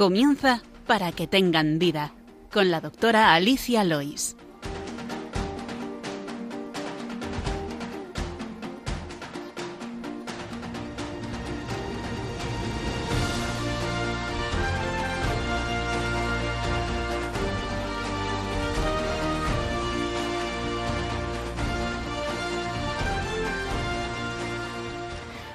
[0.00, 2.14] Comienza para que tengan vida
[2.50, 4.34] con la doctora Alicia Lois.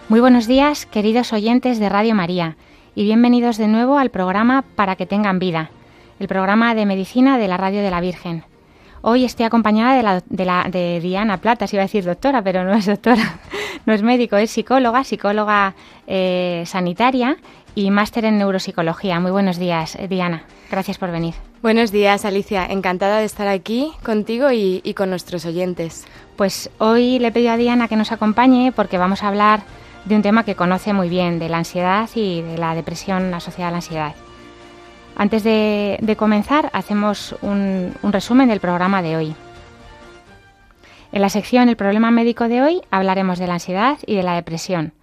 [0.07, 2.55] Muy buenos días, queridos oyentes de Radio María,
[2.95, 5.69] y bienvenidos de nuevo al programa Para que tengan vida,
[6.19, 8.45] el programa de medicina de la Radio de la Virgen.
[9.01, 12.63] Hoy estoy acompañada de, la, de, la, de Diana Plata, iba a decir doctora, pero
[12.63, 13.37] no es doctora,
[13.85, 15.75] no es médico, es psicóloga, psicóloga
[16.07, 17.35] eh, sanitaria
[17.75, 19.19] y máster en neuropsicología.
[19.19, 20.43] Muy buenos días, eh, Diana.
[20.71, 21.33] Gracias por venir.
[21.61, 22.65] Buenos días, Alicia.
[22.65, 26.07] Encantada de estar aquí contigo y, y con nuestros oyentes.
[26.37, 29.63] Pues hoy le he pedido a Diana que nos acompañe porque vamos a hablar
[30.05, 33.69] de un tema que conoce muy bien, de la ansiedad y de la depresión asociada
[33.69, 34.15] a la ansiedad.
[35.17, 39.35] Antes de, comenzar, hacemos un, un, resumen del programa de hoy.
[41.11, 44.35] En la sección El problema médico de hoy hablaremos de la ansiedad y de la
[44.35, 44.93] depresión.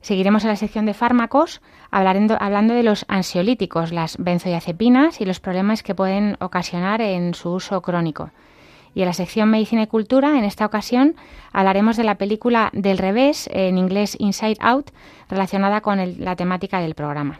[0.00, 5.40] Seguiremos en la sección de fármacos hablando, hablando de los ansiolíticos, las benzodiazepinas y los
[5.40, 8.30] problemas que pueden ocasionar en su uso crónico.
[8.94, 11.14] Y en la sección Medicina y Cultura, en esta ocasión,
[11.52, 14.90] hablaremos de la película Del revés, en inglés Inside Out,
[15.28, 17.38] relacionada con la temática del programa.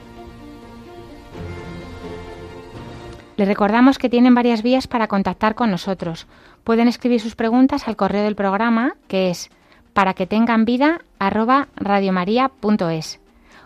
[3.37, 6.27] Les recordamos que tienen varias vías para contactar con nosotros.
[6.62, 9.51] Pueden escribir sus preguntas al correo del programa, que es
[9.95, 13.21] para que tengan vida radiomaria.es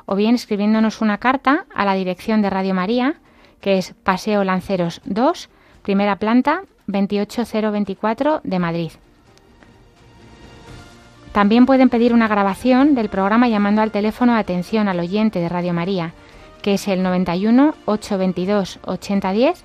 [0.07, 3.15] o bien escribiéndonos una carta a la dirección de Radio María,
[3.61, 5.49] que es Paseo Lanceros 2,
[5.83, 8.93] primera planta, 28024 de Madrid.
[11.33, 15.73] También pueden pedir una grabación del programa llamando al teléfono atención al oyente de Radio
[15.73, 16.13] María,
[16.63, 19.65] que es el 91 822 8010,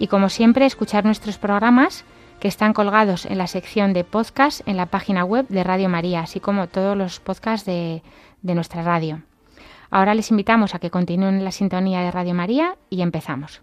[0.00, 2.04] y como siempre escuchar nuestros programas
[2.40, 6.20] que están colgados en la sección de podcast en la página web de Radio María,
[6.20, 8.02] así como todos los podcasts de,
[8.42, 9.22] de nuestra radio.
[9.90, 13.62] Ahora les invitamos a que continúen la sintonía de Radio María y empezamos.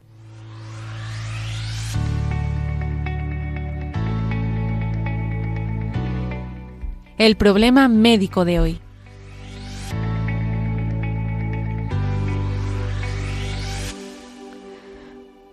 [7.21, 8.79] El problema médico de hoy.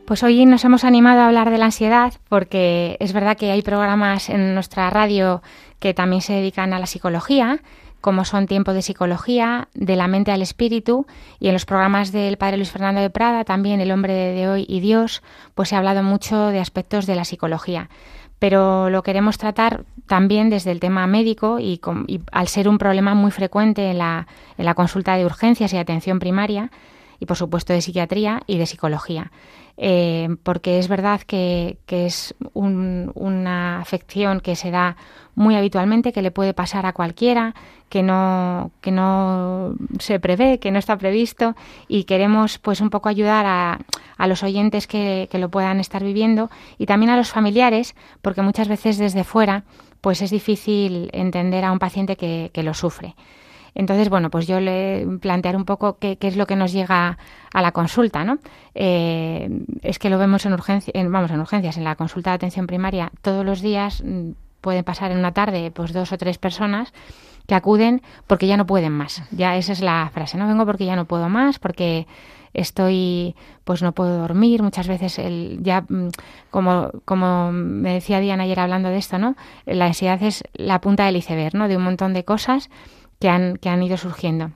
[0.06, 3.60] Pues hoy nos hemos animado a hablar de la ansiedad porque es verdad que hay
[3.60, 5.42] programas en nuestra radio
[5.78, 7.60] que también se dedican a la psicología,
[8.00, 11.06] como son Tiempo de Psicología, De la Mente al Espíritu,
[11.38, 14.64] y en los programas del Padre Luis Fernando de Prada, también El Hombre de hoy
[14.66, 15.22] y Dios,
[15.54, 17.90] pues se ha hablado mucho de aspectos de la psicología
[18.38, 23.14] pero lo queremos tratar también desde el tema médico y, y al ser un problema
[23.14, 24.26] muy frecuente en la,
[24.56, 26.70] en la, consulta de urgencias y atención primaria
[27.20, 29.30] y por supuesto de psiquiatría y de psicología.
[29.80, 34.96] Eh, porque es verdad que, que es un, una afección que se da
[35.36, 37.54] muy habitualmente, que le puede pasar a cualquiera,
[37.88, 41.54] que no, que no se prevé, que no está previsto
[41.86, 43.78] y queremos pues un poco ayudar a,
[44.16, 48.42] a los oyentes que, que, lo puedan estar viviendo y también a los familiares, porque
[48.42, 49.62] muchas veces desde fuera
[50.00, 53.14] pues es difícil entender a un paciente que, que lo sufre.
[53.78, 57.16] Entonces, bueno, pues yo le plantear un poco qué, qué, es lo que nos llega
[57.54, 58.38] a la consulta, ¿no?
[58.74, 59.48] Eh,
[59.82, 63.12] es que lo vemos en urgencias, vamos, en urgencias, en la consulta de atención primaria.
[63.22, 64.30] Todos los días mm,
[64.60, 66.92] pueden pasar en una tarde pues dos o tres personas
[67.46, 69.22] que acuden porque ya no pueden más.
[69.30, 72.08] Ya esa es la frase, no vengo porque ya no puedo más, porque
[72.54, 74.60] estoy pues no puedo dormir.
[74.60, 76.08] Muchas veces el ya mm,
[76.50, 81.06] como como me decía Diana ayer hablando de esto no la ansiedad es la punta
[81.06, 82.70] del iceberg no de un montón de cosas
[83.18, 84.52] que han, que han ido surgiendo.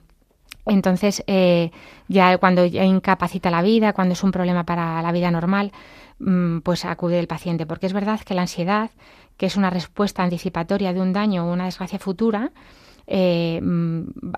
[0.65, 1.71] Entonces, eh,
[2.07, 5.71] ya cuando ya incapacita la vida, cuando es un problema para la vida normal,
[6.19, 7.65] mmm, pues acude el paciente.
[7.65, 8.91] Porque es verdad que la ansiedad,
[9.37, 12.51] que es una respuesta anticipatoria de un daño o una desgracia futura,
[13.05, 13.61] eh,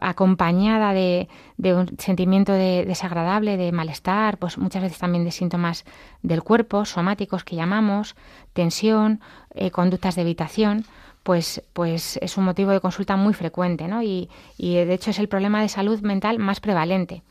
[0.01, 1.27] acompañada de,
[1.57, 5.85] de, un sentimiento de desagradable, de malestar, pues muchas veces también de síntomas
[6.23, 8.15] del cuerpo, somáticos que llamamos,
[8.53, 9.21] tensión,
[9.53, 10.85] eh, conductas de evitación,
[11.25, 14.03] pues, pues es un motivo de consulta muy frecuente, ¿no?
[14.03, 14.29] Y,
[14.59, 17.23] y de hecho es el problema de salud mental más prevalente.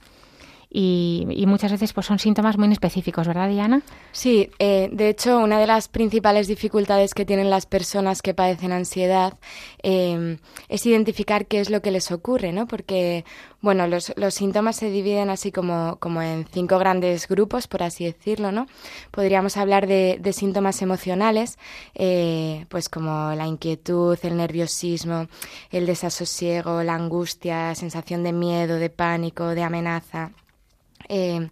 [0.76, 3.82] Y, y, muchas veces pues son síntomas muy específicos, ¿verdad, Diana?
[4.10, 8.72] Sí, eh, de hecho, una de las principales dificultades que tienen las personas que padecen
[8.72, 9.38] ansiedad
[9.84, 10.36] eh,
[10.68, 12.66] es identificar qué es lo que les ocurre, ¿no?
[12.66, 13.24] Porque,
[13.60, 18.06] bueno, los, los síntomas se dividen así como, como, en cinco grandes grupos, por así
[18.06, 18.66] decirlo, ¿no?
[19.12, 21.56] Podríamos hablar de, síntomas emocionales,
[21.94, 25.28] eh, pues como la inquietud, el nerviosismo,
[25.70, 30.32] el desasosiego, la angustia, sensación de miedo, de pánico, de amenaza.
[31.08, 31.48] Eh,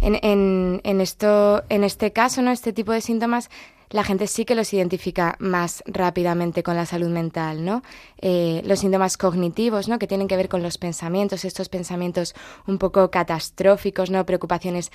[0.00, 2.50] en, en, en, esto, en este caso, ¿no?
[2.50, 3.50] Este tipo de síntomas
[3.90, 7.82] la gente sí que los identifica más rápidamente con la salud mental, ¿no?
[8.18, 9.98] Eh, los síntomas cognitivos, ¿no?
[9.98, 12.34] Que tienen que ver con los pensamientos, estos pensamientos
[12.66, 14.24] un poco catastróficos, ¿no?
[14.24, 14.92] Preocupaciones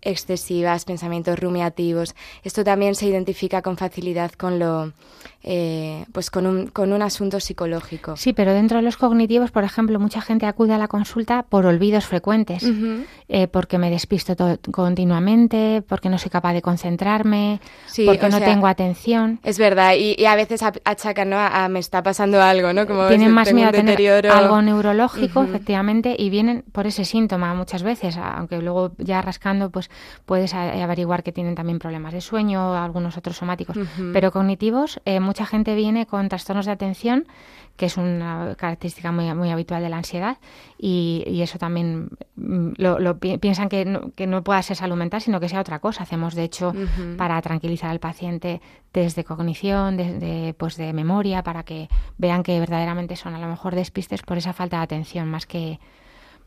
[0.00, 2.14] excesivas, pensamientos rumiativos.
[2.42, 4.92] Esto también se identifica con facilidad con lo,
[5.42, 8.16] eh, pues con un, con un asunto psicológico.
[8.16, 11.66] Sí, pero dentro de los cognitivos, por ejemplo, mucha gente acude a la consulta por
[11.66, 12.64] olvidos frecuentes,
[13.28, 14.34] eh, porque me despisto
[14.70, 17.60] continuamente, porque no soy capaz de concentrarme,
[18.06, 19.40] porque no tengo atención.
[19.42, 21.38] Es verdad, y, a veces achacan, ¿no?
[21.38, 22.86] A, me está pasando algo, ¿no?
[22.86, 27.82] Como Tienen más miedo a tener algo neurológico, efectivamente, y vienen por ese síntoma muchas
[27.82, 29.90] veces, aunque luego ya rascando, pues
[30.26, 33.76] puedes averiguar que tienen también problemas de sueño, o algunos otros somáticos,
[34.12, 37.26] pero cognitivos, eh, mucha gente viene con trastornos de atención,
[37.76, 40.38] que es una característica muy, muy habitual de la ansiedad,
[40.78, 45.40] y, eso también mm, lo, piensan que no, que no pueda ser salud mental, sino
[45.40, 46.02] que sea otra cosa.
[46.02, 46.74] Hacemos, de hecho,
[47.16, 48.60] para tranquilizar al paciente
[48.92, 51.88] desde cognición, desde pues de memoria, para que
[52.18, 55.78] vean que verdaderamente son a lo mejor despistes por esa falta de atención, más que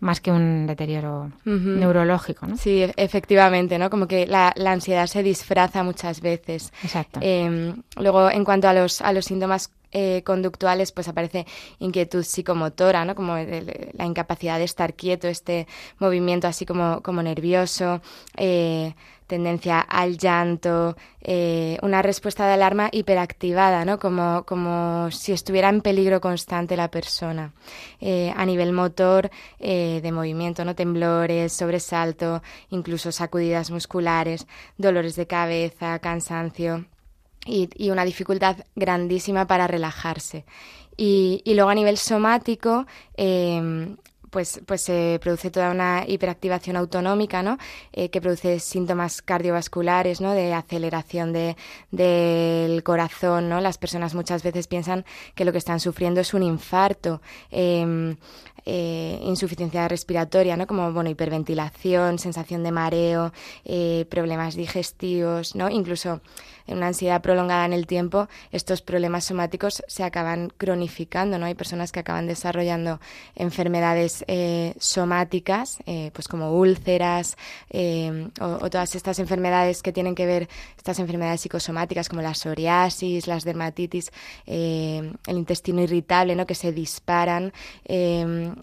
[0.04, 2.58] más que un deterioro neurológico, ¿no?
[2.58, 3.90] Sí, e-, efectivamente, ¿no?
[3.90, 6.74] Como que la, ansiedad se disfraza muchas veces.
[6.84, 7.20] Exacto.
[7.24, 11.46] Em, luego, en cuanto a los, a los síntomas eh, conductuales, pues aparece
[11.80, 13.16] inquietud psicomotora, ¿no?
[13.16, 15.68] Como la incapacidad de estar quieto, este
[16.00, 18.02] movimiento así como, como nervioso,
[18.36, 18.94] eh,
[19.28, 23.98] tendencia al llanto, eh, una respuesta de alarma hiperactivada, ¿no?
[23.98, 27.54] Como, como si estuviera en peligro constante la persona.
[28.00, 30.76] Eh, a nivel motor, eh, de movimiento, ¿no?
[30.76, 34.46] Temblores, sobresalto, incluso sacudidas musculares,
[34.78, 36.86] dolores de cabeza, cansancio.
[37.46, 40.46] Y, y una dificultad grandísima para relajarse.
[40.96, 42.86] Y, y, luego a nivel somático,
[43.18, 43.96] eh,
[44.34, 47.60] pues, pues se produce toda una hiperactivación autonómica, ¿no?
[47.94, 50.34] Eh, que produce síntomas cardiovasculares, ¿no?
[50.34, 51.56] De aceleración de,
[51.92, 53.62] del corazón, ¿no?
[53.62, 55.06] Las personas muchas veces piensan
[55.36, 57.22] que lo que están sufriendo es un infarto.
[57.52, 58.18] Em,
[58.66, 60.68] eh, insuficiencia respiratoria, ¿no?
[60.68, 63.34] Como bueno, hiperventilación, sensación de mareo,
[63.66, 65.70] eh, problemas digestivos, ¿no?
[65.70, 66.22] Incluso
[66.66, 71.46] en una ansiedad prolongada en el tiempo, estos problemas somáticos se acaban cronificando, ¿no?
[71.46, 73.02] Hay personas que acaban desarrollando
[73.36, 75.80] enfermedades eh, somáticas,
[76.14, 77.36] pues como úlceras
[78.40, 83.28] o, o, todas estas enfermedades que tienen que ver, estas enfermedades psicosomáticas como la psoriasis,
[83.28, 84.12] las dermatitis,
[84.46, 86.46] el intestino irritable, ¿no?
[86.46, 87.52] Que se disparan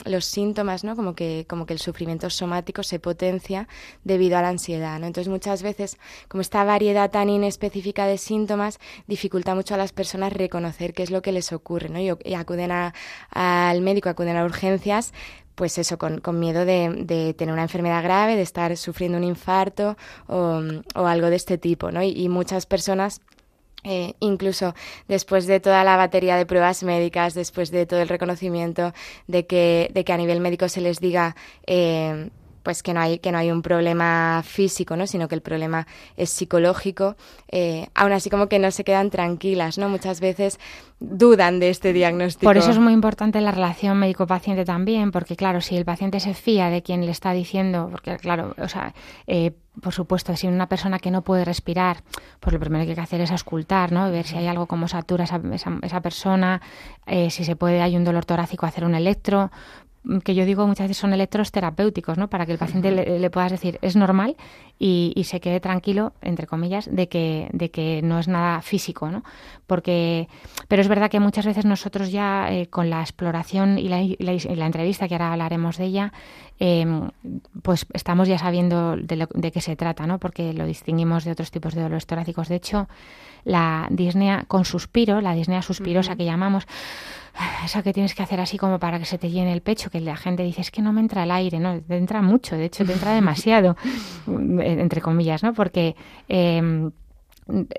[0.04, 0.96] los síntomas, ¿no?
[0.96, 3.68] Como que, como que el sufrimiento somático se potencia
[4.04, 5.06] debido a la ansiedad, ¿no?
[5.06, 5.98] Entonces muchas veces,
[6.28, 11.10] como esta variedad tan inespecífica de síntomas, dificulta mucho a las personas reconocer qué es
[11.10, 12.00] lo que les ocurre, ¿no?
[12.00, 15.12] Y, acuden al médico, acuden a urgencias,
[15.54, 19.96] pues eso, con, miedo de, tener una enfermedad grave, de estar sufriendo un infarto
[20.26, 20.62] o,
[20.94, 22.02] algo de este tipo, ¿no?
[22.02, 23.20] y muchas personas
[23.84, 24.74] eh, incluso
[25.08, 28.92] después de toda la batería de pruebas médicas, después de todo el reconocimiento
[29.26, 31.36] de que, de que a nivel médico se les diga
[31.66, 32.30] eh,
[32.62, 35.86] pues que no hay que no hay un problema físico no sino que el problema
[36.16, 37.16] es psicológico
[37.50, 40.58] eh, aún así como que no se quedan tranquilas no muchas veces
[41.02, 42.44] dudan de este diagnóstico.
[42.44, 46.20] Por eso es muy importante la relación médico paciente también porque claro si el paciente
[46.20, 48.94] se fía de quien le está diciendo porque claro o sea
[49.26, 52.02] eh, por supuesto, si una persona que no puede respirar,
[52.40, 54.10] pues lo primero que hay que hacer es auscultar, ¿no?
[54.10, 55.40] Ver si hay algo como satura esa,
[55.82, 56.60] esa, persona,
[57.06, 59.50] eh, si se puede, hay un dolor torácico, hacer un electro,
[60.24, 62.28] que yo digo muchas veces son electros terapéuticos, ¿no?
[62.28, 64.36] Para que el paciente le, le, puedas decir es normal
[64.78, 69.10] y, y, se quede tranquilo, entre comillas, de que, de que no es nada físico,
[69.10, 69.22] ¿no?
[69.66, 70.28] Porque,
[70.68, 74.16] pero es verdad que muchas veces nosotros ya eh, con la exploración y la, y
[74.18, 76.12] la, entrevista, que ahora hablaremos de ella,
[76.60, 76.86] eh,
[77.62, 80.18] pues estamos ya sabiendo de, de qué se trata, ¿no?
[80.18, 82.48] Porque lo distinguimos de otros tipos de dolores torácicos.
[82.48, 82.86] De hecho,
[83.44, 86.66] la disnea con suspiro, la disnea suspirosa que llamamos,
[87.64, 90.00] esa que tienes que hacer así como para que se te llene el pecho, que
[90.00, 92.66] la gente dice es que no me entra el aire, no, te entra mucho, de
[92.66, 93.76] hecho te entra demasiado,
[94.26, 95.54] entre comillas, ¿no?
[95.54, 95.96] Porque
[96.28, 96.90] eh,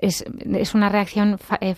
[0.00, 1.74] es, es, una reacción eh,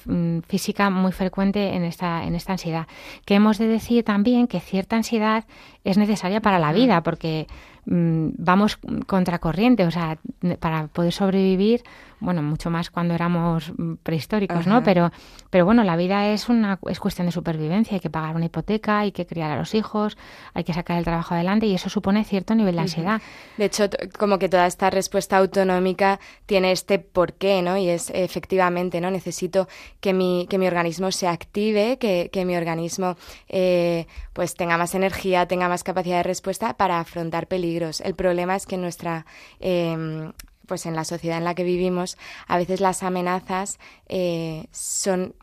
[0.46, 2.86] física muy frecuente en esta, en esta ansiedad.
[3.24, 5.44] Que hemos de decir también que cierta ansiedad
[5.84, 7.46] es necesaria para la vida, porque
[7.86, 10.18] Mm, vamos contracorriente, o sea,
[10.58, 11.82] para poder sobrevivir,
[12.24, 14.82] bueno, mucho más cuando éramos prehistóricos, ¿no?
[14.82, 15.10] Pero,
[15.50, 19.00] pero bueno, la vida es una es cuestión de supervivencia, hay que pagar una hipoteca,
[19.00, 20.16] hay que criar a los hijos,
[20.54, 23.20] hay que sacar el trabajo adelante y eso supone cierto nivel de ansiedad.
[23.56, 23.88] De hecho,
[24.18, 27.76] como que toda esta respuesta autonómica tiene este porqué, ¿no?
[27.76, 29.10] Y es efectivamente, ¿no?
[29.10, 29.68] Necesito
[30.00, 33.16] que mi, que mi organismo se active, que, que mi organismo
[33.48, 38.00] eh, pues tenga más energía, tenga más capacidad de respuesta para afrontar peligros peligros.
[38.00, 39.24] El problema es que nuestra
[39.60, 40.32] em,
[40.66, 42.16] pues en la sociedad en la que vivimos,
[42.46, 43.78] a veces las amenazas
[44.08, 45.34] eh, son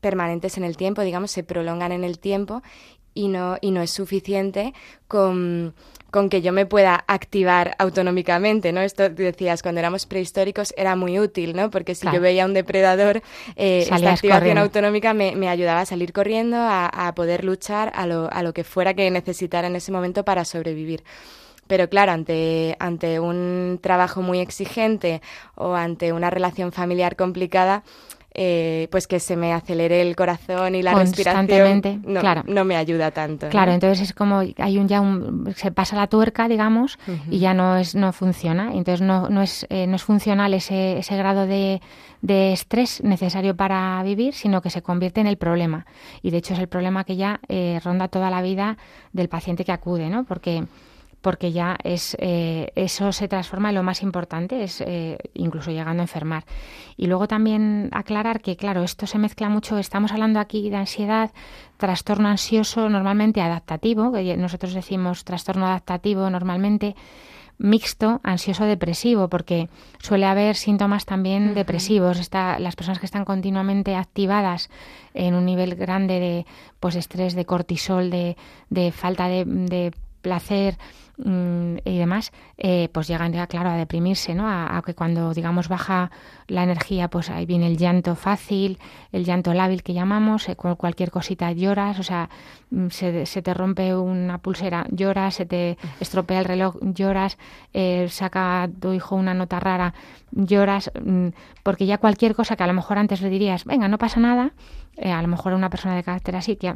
[0.00, 2.62] permanentes en el tiempo, digamos, se prolongan en el tiempo
[3.16, 4.74] y no, y no es suficiente
[5.08, 5.74] con,
[6.30, 8.80] que yo me pueda activar autonómicamente, ¿no?
[8.80, 11.70] Esto decías, cuando éramos prehistóricos era muy útil, ¿no?
[11.70, 13.22] Porque si yo veía un depredador,
[13.56, 18.32] eh, esta activación autonómica me, ayudaba a salir corriendo, a, a poder luchar a lo,
[18.32, 21.02] a lo que fuera que necesitara en ese momento para sobrevivir.
[21.66, 25.20] Pero claro, ante, ante un trabajo muy exigente
[25.54, 27.82] o ante una relación familiar complicada,
[28.38, 32.42] eh, pues que se me acelere el corazón y la respiración no, claro.
[32.46, 33.48] no me ayuda tanto.
[33.48, 36.98] Claro, entonces es como hay un ya un, se pasa la tuerca, digamos,
[37.30, 38.74] y ya no es no funciona.
[38.74, 41.80] Entonces no, no es eh, no es funcional ese, ese grado de,
[42.20, 45.86] de estrés necesario para vivir, sino que se convierte en el problema.
[46.20, 48.76] Y de hecho es el problema que ya eh, ronda toda la vida
[49.14, 50.24] del paciente que acude, ¿no?
[50.24, 50.64] Porque
[51.20, 56.02] porque ya es eh, eso se transforma en lo más importante, es eh, incluso llegando
[56.02, 56.44] a enfermar.
[56.96, 61.30] Y luego también aclarar que, claro, esto se mezcla mucho, estamos hablando aquí de ansiedad,
[61.78, 66.94] trastorno ansioso normalmente adaptativo, que nosotros decimos trastorno adaptativo normalmente,
[67.58, 69.68] mixto ansioso-depresivo, porque
[69.98, 72.18] suele haber síntomas también depresivos.
[72.18, 74.70] Está, las personas que están continuamente activadas
[75.14, 76.46] en un nivel grande de
[76.80, 78.36] pues estrés, de cortisol, de,
[78.68, 80.76] de falta de, de placer,
[81.18, 84.48] Mm, y demás, eh, pues llegan ya, claro, a deprimirse, ¿no?
[84.48, 86.10] A, que cuando, digamos, baja
[86.46, 88.78] la energía, pues ahí viene el llanto fácil,
[89.12, 92.28] el llanto lábil que llamamos, eh, cualquier cosita lloras, o sea,
[92.70, 97.38] mm, se, te rompe una pulsera, lloras, se te estropea el reloj, lloras,
[97.72, 99.94] eh, saca tu hijo una nota rara,
[100.32, 101.28] lloras, mm,
[101.62, 104.52] porque ya cualquier cosa que a lo mejor antes le dirías, venga, no pasa nada,
[105.02, 106.74] a lo mejor una persona de carácter así, que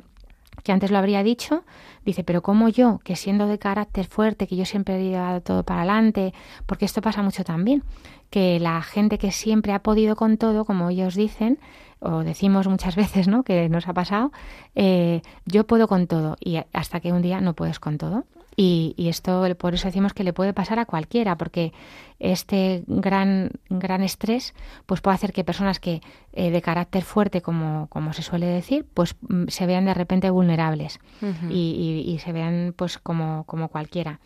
[0.62, 1.64] que antes lo habría dicho,
[2.04, 5.62] dice, pero como yo, que siendo de carácter fuerte, que yo siempre he llevado todo
[5.62, 6.34] para adelante,
[6.66, 7.82] porque esto pasa mucho también,
[8.30, 11.58] que la gente que siempre ha podido con todo, como ellos dicen,
[12.00, 13.42] o decimos muchas veces, ¿no?
[13.42, 14.32] Que nos ha pasado,
[14.74, 18.24] eh, yo puedo con todo, y hasta que un día no puedes con todo.
[18.62, 21.72] Y, esto por eso decimos que le puede pasar a cualquiera, porque
[22.18, 24.52] este gran, gran estrés
[24.84, 26.02] pues puede hacer que personas que
[26.34, 30.28] eh, de carácter fuerte, como, como se suele decir, pues mm, se vean de repente
[30.28, 31.00] vulnerables
[31.48, 34.20] y, se vean pues como, como cualquiera.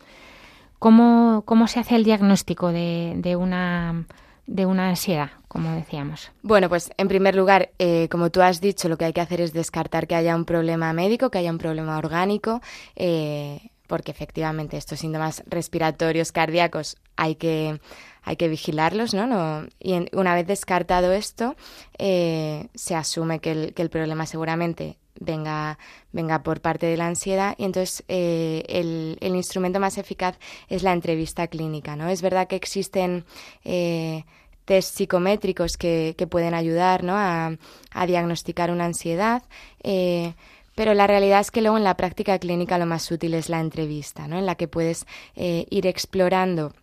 [0.79, 4.05] ¿Cómo, ¿Cómo se hace el diagnóstico de, de una
[4.47, 6.31] de una ansiedad, como decíamos?
[6.43, 9.39] Bueno, pues en primer lugar, eh, como tú has dicho, lo que hay que hacer
[9.39, 12.61] es descartar que haya un problema médico, que haya un problema orgánico.
[12.95, 17.79] Eh, porque efectivamente estos síntomas respiratorios cardíacos hay que,
[18.23, 19.65] hay que vigilarlos, ¿no?
[19.79, 21.55] y una vez descartado esto,
[21.97, 25.77] eh, se asume que el, que el, problema seguramente venga,
[26.11, 30.37] venga por parte de la ansiedad y entonces eh, el, el, instrumento más eficaz
[30.67, 32.09] es la entrevista clínica, ¿no?
[32.09, 33.25] Es verdad que existen...
[33.63, 34.23] Eh,
[34.65, 37.13] test psicométricos que, que pueden ayudar ¿no?
[37.15, 37.55] a,
[37.91, 39.43] a diagnosticar una ansiedad,
[39.83, 40.33] eh,
[40.75, 43.61] pero la realidad es que luego en la práctica clínica lo más útil es la
[43.61, 44.37] entrevista, ¿no?
[44.37, 46.73] En la que puedes eh, ir explorando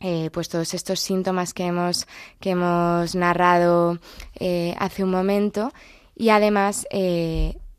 [0.00, 2.06] eh, pues todos estos síntomas que hemos,
[2.40, 3.98] que hemos narrado
[4.38, 5.72] eh, hace un momento
[6.14, 6.86] y además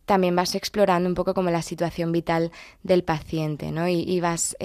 [0.05, 2.51] también vas explorando un poco como la situación vital
[2.83, 3.87] del paciente, ¿no?
[3.87, 4.55] Y, y vas,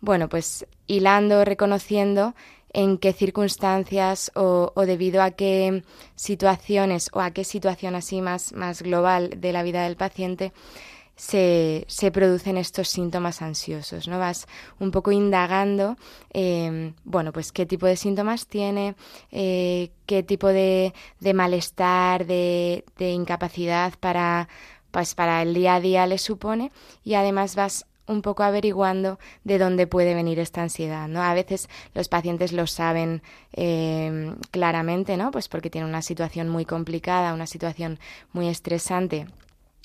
[0.00, 2.34] bueno, pues hilando, reconociendo
[2.72, 5.82] en qué circunstancias o, debido a qué
[6.14, 10.52] situaciones o a qué situación así más, más global de la vida del paciente
[11.14, 14.18] se, se producen estos síntomas ansiosos, ¿no?
[14.18, 14.46] Vas
[14.80, 15.96] un poco indagando,
[16.32, 18.96] em, bueno, pues qué tipo de síntomas tiene,
[19.30, 24.48] eh, qué tipo de, de malestar, de, de incapacidad para,
[24.90, 26.72] pues para el día a día le supone
[27.04, 31.22] y además vas un poco averiguando de dónde puede venir esta ansiedad, ¿no?
[31.22, 35.30] A veces los pacientes lo saben eh, claramente, ¿no?
[35.30, 37.98] Pues porque tienen una situación muy complicada, una situación
[38.32, 39.26] muy estresante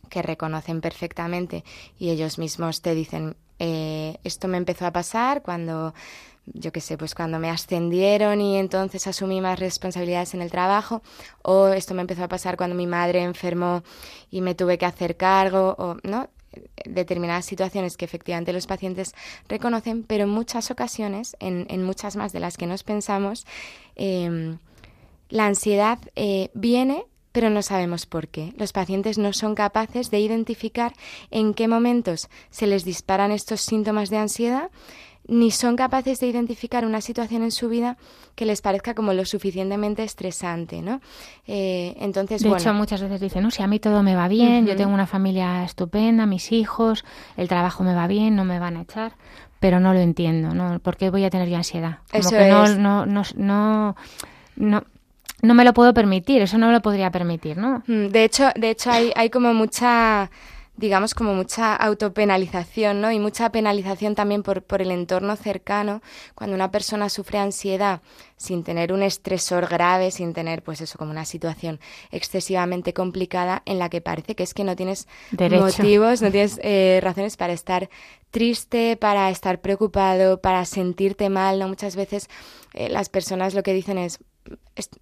[0.09, 1.63] que reconocen perfectamente
[1.99, 5.93] y ellos mismos te dicen eh, esto me empezó a pasar cuando
[6.53, 11.01] yo qué sé, pues cuando me ascendieron y entonces asumí más responsabilidades en el trabajo,
[11.41, 13.83] o esto me empezó a pasar cuando mi madre enfermó
[14.31, 16.29] y me tuve que hacer cargo, o no,
[16.85, 19.13] determinadas situaciones que efectivamente los pacientes
[19.47, 23.45] reconocen, pero en muchas ocasiones, en, muchas más de las que nos pensamos,
[23.95, 24.57] em,
[25.29, 27.05] la ansiedad eh, viene
[27.37, 28.51] pero no sabemos por qué.
[28.57, 30.93] Los pacientes no son capaces de identificar
[31.29, 34.71] en qué momentos se les disparan estos síntomas de ansiedad,
[35.27, 37.97] ni son capaces de identificar una situación en su vida
[38.35, 41.01] que les parezca como lo suficientemente estresante, ¿no?
[41.47, 44.65] Eh, entonces, de hecho, muchas veces dicen, no, si a mí todo me va bien,
[44.65, 47.03] yo tengo una familia estupenda, mis hijos,
[47.35, 49.13] el trabajo me va bien, no me van a echar,
[49.59, 50.79] pero no lo entiendo, ¿no?
[50.79, 51.99] ¿Por qué voy a tener yo ansiedad?
[52.11, 53.95] Como que no, no, no, no,
[54.55, 54.83] no,
[55.41, 57.83] no me lo puedo permitir, eso no me lo podría permitir, ¿no?
[57.87, 60.29] Mm, de hecho, de hecho hay, hay como mucha
[60.77, 63.11] digamos, como mucha autopenalización, ¿no?
[63.11, 66.01] Y mucha penalización también por, por el entorno cercano.
[66.35, 68.01] Cuando una persona sufre ansiedad
[68.37, 71.79] sin tener un estresor grave, sin tener, pues eso, como una situación
[72.11, 76.99] excesivamente complicada en la que parece que es que no tienes motivos, no tienes eh,
[77.01, 77.89] razones para estar
[78.29, 81.67] triste, para estar preocupado, para sentirte mal, ¿no?
[81.67, 82.29] Muchas veces
[82.73, 84.19] eh, las personas lo que dicen es,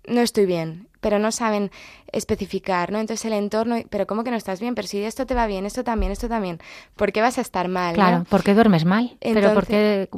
[0.07, 1.69] no estoy bien, pero no saben
[2.11, 2.99] especificar, ¿no?
[2.99, 4.73] Entonces el entorno, pero ¿cómo que no estás bien?
[4.73, 6.59] Pero si esto te va bien, esto también, esto también,
[6.95, 7.93] ¿por qué vas a estar mal?
[7.93, 9.17] Claro, ¿por qué duermes mal?
[9.19, 10.09] pero ¿por qué,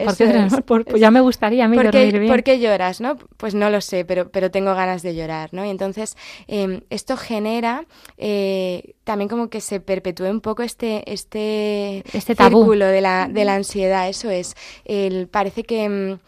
[0.66, 2.32] por pues ya me gustaría a mí dormir bien.
[2.32, 3.18] ¿Por qué lloras, no?
[3.38, 5.66] Pues no lo sé, pero, pero tengo ganas de llorar, ¿no?
[5.66, 6.16] Y entonces
[6.48, 7.86] em, esto genera
[8.18, 13.44] eh, también como que se perpetúe un poco este, este, este círculo de la, de
[13.44, 14.56] la ansiedad, eso es.
[14.86, 16.20] El, parece que em,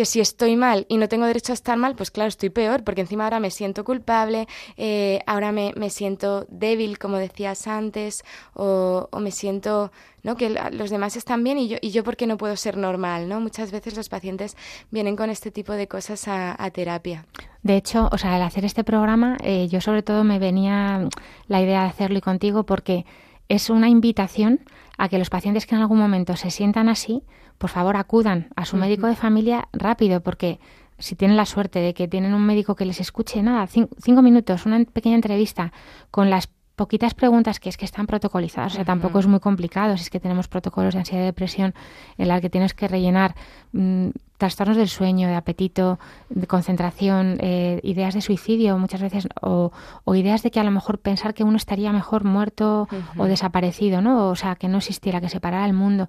[0.00, 2.84] que si estoy mal y no tengo derecho a estar mal, pues claro, estoy peor,
[2.84, 8.24] porque encima ahora me siento culpable, eh, ahora me, me, siento débil, como decías antes,
[8.54, 9.92] o, me siento,
[10.22, 10.38] ¿no?
[10.38, 13.42] Que los demás están bien y yo, y yo porque no puedo ser normal, ¿no?
[13.42, 14.56] Muchas veces los pacientes
[14.90, 17.26] vienen con este tipo de cosas a, terapia.
[17.62, 21.10] De hecho, o sea, al hacer este programa, eh, yo sobre todo me venía
[21.46, 23.04] la idea de hacerlo y contigo porque
[23.50, 24.60] es una invitación
[24.96, 27.22] a que los pacientes que en algún momento se sientan así,
[27.60, 30.60] por favor acudan a su médico de familia rápido, porque
[30.98, 34.64] si tienen la suerte de que tienen un médico que les escuche, nada, cinco, minutos,
[34.64, 35.70] una pequeña entrevista
[36.10, 39.98] con las poquitas preguntas que es que están protocolizadas, o sea, tampoco es muy complicado,
[39.98, 41.74] si es que tenemos protocolos de ansiedad y depresión
[42.16, 43.34] en la que tienes que rellenar
[43.72, 44.08] mm,
[44.40, 45.98] trastornos del sueño, de apetito,
[46.30, 49.70] de concentración, eh, ideas de suicidio muchas veces, o,
[50.14, 54.28] ideas de que a lo mejor pensar que uno estaría mejor muerto o desaparecido, ¿no?
[54.28, 56.08] O sea, que no existiera, que separara el mundo.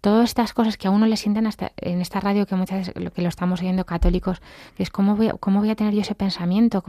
[0.00, 2.94] Todas estas cosas que a uno le sienten hasta en esta radio que muchas veces
[2.96, 4.40] lo que lo estamos oyendo católicos,
[4.76, 6.82] que es cómo voy, cómo voy a tener yo ese pensamiento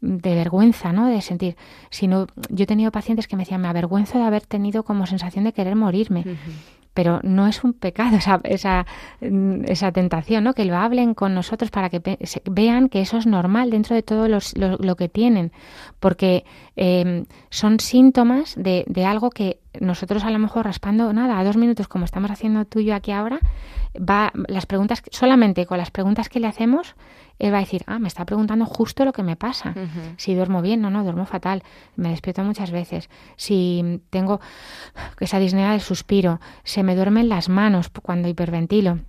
[0.00, 1.08] de vergüenza, ¿no?
[1.08, 1.56] De sentir,
[1.90, 5.06] si no, yo he tenido pacientes que me decían, me avergüenzo de haber tenido como
[5.06, 6.24] sensación de querer morirme
[6.94, 8.86] pero no es un pecado esa, esa,
[9.20, 10.54] mm, esa tentación, ¿no?
[10.54, 12.18] Que lo hablen con nosotros para que
[12.50, 15.52] vean que eso es normal dentro de todo los, lo, que tienen,
[16.00, 16.44] porque
[16.76, 21.56] em, son síntomas de, de algo que nosotros a lo mejor raspando nada, a dos
[21.56, 23.40] minutos como estamos haciendo tú y yo aquí ahora,
[23.96, 26.94] va las preguntas, solamente con las preguntas que le hacemos,
[27.38, 29.74] él va a decir, ah, me está preguntando justo lo que me pasa.
[30.16, 31.62] Si duermo bien, no, no, duermo fatal.
[31.96, 33.10] Me despierto muchas veces.
[33.36, 34.40] Si tengo
[35.20, 39.00] esa disnea del suspiro, se me duermen las manos cuando hiperventilo.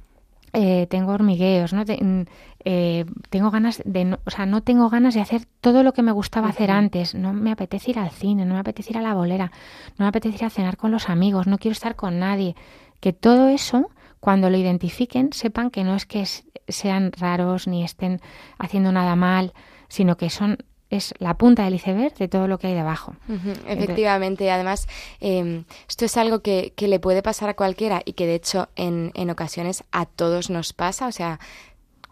[0.56, 1.84] Eh, tengo hormigueos, ¿no?
[1.84, 2.26] Mm,
[2.64, 6.12] eh, tengo ganas de, o sea, no tengo ganas de hacer todo lo que me
[6.12, 7.16] gustaba hacer antes.
[7.16, 9.52] No me apetece ir al cine, no me apetece ir a la bolera,
[9.98, 12.56] no me apetece ir a cenar con los amigos, no quiero estar con nadie.
[13.00, 13.90] Que todo eso,
[14.24, 16.26] cuando lo identifiquen, sepan que no es que
[16.70, 18.22] sean raros ni estén
[18.58, 19.52] haciendo nada mal,
[19.90, 20.60] sino que son
[20.90, 23.18] es la punta del iceberg de todo lo que hay debajo.
[23.68, 24.88] efectivamente, además,
[25.20, 28.70] em, esto es algo que, que, le puede pasar a cualquiera y que de hecho
[28.78, 31.42] en, en ocasiones a todos nos pasa, o sea,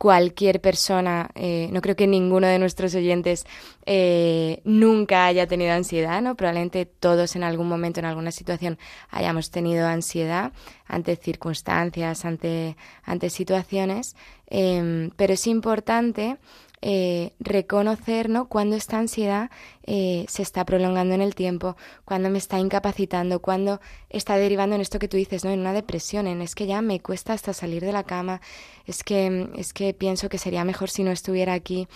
[0.02, 3.46] cualquier persona, eh, no creo que ninguno de nuestros oyentes
[3.86, 6.34] eh, nunca haya tenido ansiedad, ¿no?
[6.34, 8.80] Probablemente todos en algún momento, en alguna situación,
[9.12, 10.54] hayamos tenido ansiedad
[10.88, 14.16] ante circunstancias, ante, ante situaciones,
[14.48, 16.40] em, pero es importante
[16.82, 18.48] eh, reconocer ¿no?
[18.48, 19.52] cuando esta ansiedad
[19.84, 24.82] eh, se está prolongando en el tiempo, cuando me está incapacitando, cuando está derivando en
[24.82, 25.52] esto que tú dices, ¿no?
[25.52, 28.42] en una depresión, en es que ya me cuesta hasta salir de la cama,
[28.86, 31.88] es que, es que pienso que sería mejor si no estuviera aquí.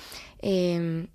[0.41, 1.07] Eh,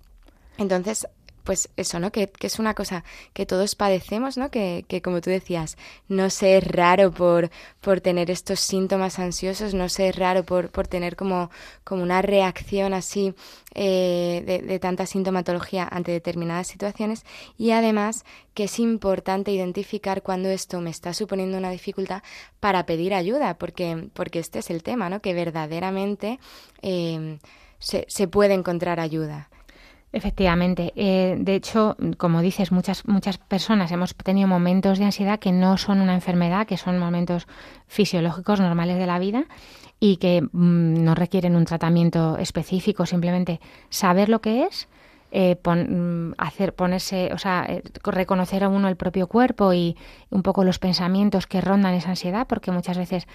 [0.57, 1.07] entonces,
[1.51, 2.13] pues eso, ¿no?
[2.13, 4.49] Que, que, es una cosa que todos padecemos, ¿no?
[4.49, 5.75] Que, que como tú decías,
[6.07, 10.69] no sé, es raro por, por tener estos síntomas ansiosos, no sé, es raro por,
[10.69, 11.51] por tener como,
[11.83, 13.35] como una reacción así
[13.75, 17.25] eh, de, tanta sintomatología ante determinadas situaciones
[17.57, 22.23] y además que es importante identificar cuando esto me está suponiendo una dificultad
[22.61, 25.21] para pedir ayuda, porque, porque este es el tema, ¿no?
[25.21, 26.39] Que verdaderamente
[26.81, 27.39] eh,
[27.77, 29.49] se, se puede encontrar ayuda.
[30.13, 30.91] Efectivamente.
[30.97, 35.77] Eh, de hecho, como dices, muchas, muchas personas hemos tenido momentos de ansiedad que no
[35.77, 37.47] son una enfermedad, que son momentos
[37.87, 39.45] fisiológicos normales de la vida
[40.01, 44.89] y que mm, no requieren un tratamiento específico, simplemente saber lo que es,
[45.31, 49.95] eh, mm, hacer ponerse, o sea, eh, reconocer a uno el propio cuerpo y
[50.29, 53.27] un poco los pensamientos que rondan esa ansiedad, porque muchas veces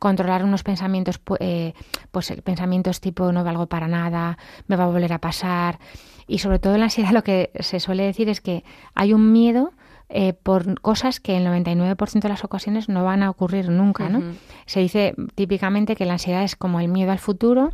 [0.00, 5.20] controlar unos pensamientos, pues pensamientos tipo no valgo para nada, me va a volver a
[5.20, 5.78] pasar,
[6.26, 9.32] y sobre todo en la ansiedad lo que se suele decir es que hay un
[9.32, 9.72] miedo
[10.08, 14.08] eh, por cosas que en el 99% de las ocasiones no van a ocurrir nunca,
[14.08, 14.22] ¿no?
[14.66, 17.72] Se dice típicamente que la ansiedad es como el miedo al futuro,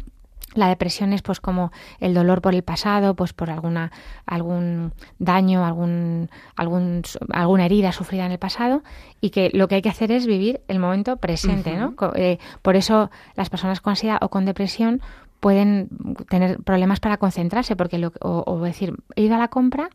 [0.55, 3.93] la depresión es pues como el dolor por el pasado, pues por alguna
[4.27, 8.83] algún daño, algún, algún alguna herida sufrida en el pasado
[9.21, 11.95] y que lo que hay que hacer es vivir el momento presente, ¿no?
[12.15, 15.01] Eh, por eso las personas con ansiedad o con depresión
[15.41, 15.89] pueden
[16.29, 19.91] tener problemas para concentrarse porque lo, o decir he ido a la compra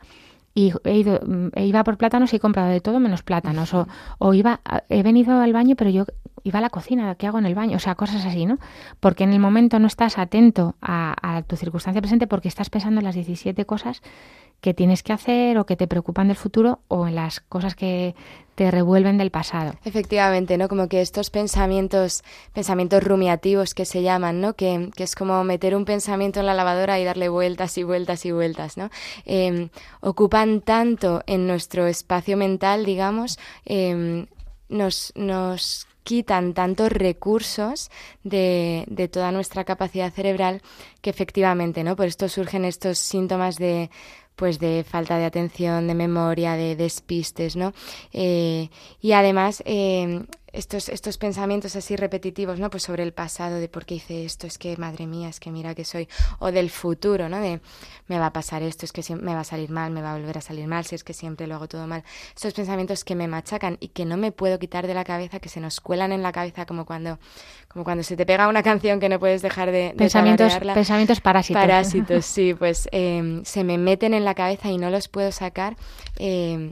[0.58, 1.20] y he ido,
[1.54, 3.74] e iba por plátanos y he comprado de todo menos plátanos.
[3.74, 3.88] O,
[4.20, 6.06] o iba, he venido al baño, pero yo
[6.44, 7.76] iba a la cocina, ¿qué hago en el baño?
[7.76, 8.58] O sea, cosas así, ¿no?
[9.02, 13.02] Porque en el momento no estás atento a, a tu circunstancia presente porque estás pensando
[13.02, 14.02] en las 17 cosas
[14.66, 18.16] que tienes que hacer o que te preocupan del futuro o en las cosas que
[18.56, 19.76] te revuelven del pasado.
[19.86, 20.68] Efectivamente, ¿no?
[20.68, 24.56] Como que estos pensamientos, pensamientos rumiativos que se llaman, ¿no?
[24.56, 28.26] Que, que es como meter un pensamiento en la lavadora y darle vueltas y vueltas
[28.26, 28.90] y vueltas, ¿no?
[29.26, 29.70] Em,
[30.02, 34.26] ocupan tanto en nuestro espacio mental, digamos, em,
[34.68, 37.90] nos, nos quitan tantos recursos
[38.24, 40.62] de, de, toda nuestra capacidad cerebral
[41.02, 41.96] que efectivamente, ¿no?
[41.96, 43.90] Por esto surgen estos síntomas de
[44.36, 47.74] pues de falta de atención, de memoria, de despistes, ¿no?
[48.14, 48.70] Eh,
[49.02, 52.70] y además eh, estos, estos pensamientos así repetitivos, ¿no?
[52.70, 55.52] Pues sobre el pasado, de por qué hice esto, es que madre mía, es que
[55.52, 56.08] mira que soy,
[56.40, 57.40] o del futuro, ¿no?
[57.40, 57.60] De
[58.08, 60.18] me va a pasar esto, es que me va a salir mal, me va a
[60.18, 62.04] volver a salir mal, si es que siempre lo hago todo mal.
[62.34, 65.50] Estos pensamientos que me machacan y que no me puedo quitar de la cabeza, que
[65.50, 67.20] se nos cuelan en la cabeza como cuando,
[67.76, 71.62] como cuando se te pega una canción que no puedes dejar de, pensamientos, pensamientos parásitos.
[71.62, 75.76] Parásitos, sí, pues eh, se me meten en la cabeza y no los puedo sacar.
[76.18, 76.72] Eh,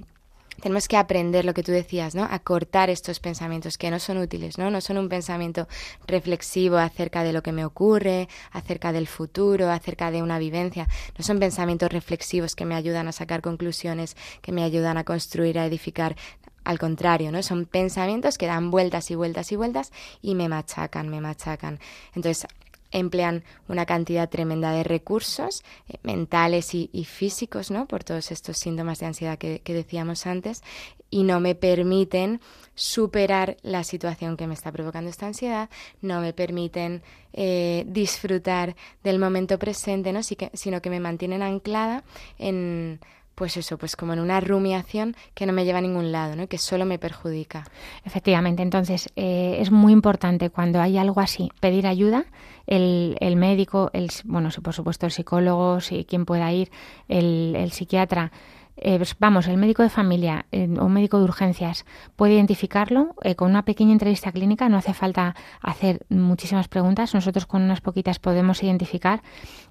[0.62, 2.24] tenemos que aprender lo que tú decías, ¿no?
[2.24, 4.72] A cortar estos pensamientos que no son útiles, ¿no?
[4.72, 5.68] No son un pensamiento
[6.08, 10.88] reflexivo acerca de lo que me ocurre, acerca del futuro, acerca de una vivencia.
[11.18, 15.60] No son pensamientos reflexivos que me ayudan a sacar conclusiones, que me ayudan a construir,
[15.60, 16.16] a edificar.
[16.64, 17.44] Al contrario, ¿no?
[17.44, 21.80] Son pensamientos que dan vueltas y vueltas y vueltas y me machacan, me machacan.
[22.16, 22.48] Entonces,
[22.94, 27.88] emplean una cantidad tremenda de recursos eh, mentales y, físicos, ¿no?
[27.88, 30.64] Por todos estos síntomas de ansiedad que, decíamos antes,
[31.10, 32.40] y no me permiten
[32.76, 35.70] superar la situación que me está provocando esta ansiedad,
[36.02, 40.22] no me permiten eh, disfrutar del momento presente, ¿no?
[40.24, 42.04] sino que me mantienen anclada
[42.38, 43.00] en
[43.36, 46.48] pues eso, pues como en una rumiación que no me lleva a ningún lado, ¿no?
[46.48, 47.66] que solo me perjudica.
[48.06, 52.26] Efectivamente, entonces eh, es muy importante cuando hay algo así pedir ayuda.
[52.66, 56.72] El, el médico, el, bueno, por supuesto el psicólogo, si quien pueda ir,
[57.10, 58.32] el, el psiquiatra,
[58.76, 63.16] eh, pues vamos, el médico de familia eh, o un médico de urgencias puede identificarlo
[63.22, 67.82] eh, con una pequeña entrevista clínica, no hace falta hacer muchísimas preguntas, nosotros con unas
[67.82, 69.22] poquitas podemos identificar.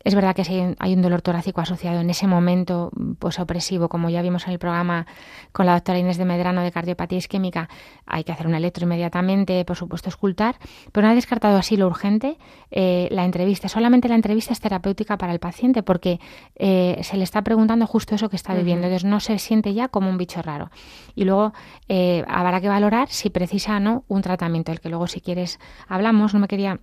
[0.04, 4.08] Es verdad que si hay un dolor torácico asociado en ese momento pues opresivo, como
[4.08, 5.06] ya vimos en el programa
[5.50, 7.68] con la doctora Inés de Medrano de cardiopatía isquémica,
[8.06, 10.56] hay que hacer un electro inmediatamente, por supuesto escultar,
[10.92, 12.36] pero no ha descartado así lo urgente,
[12.70, 16.20] la entrevista, solamente la entrevista es terapéutica para el paciente porque
[16.56, 20.18] se le está preguntando justo eso que está viviendo no se siente ya como un
[20.18, 20.70] bicho raro.
[21.14, 21.52] Y luego
[21.88, 25.58] eh, habrá que valorar si precisa o no un tratamiento, el que luego si quieres
[25.88, 26.78] hablamos, no me quería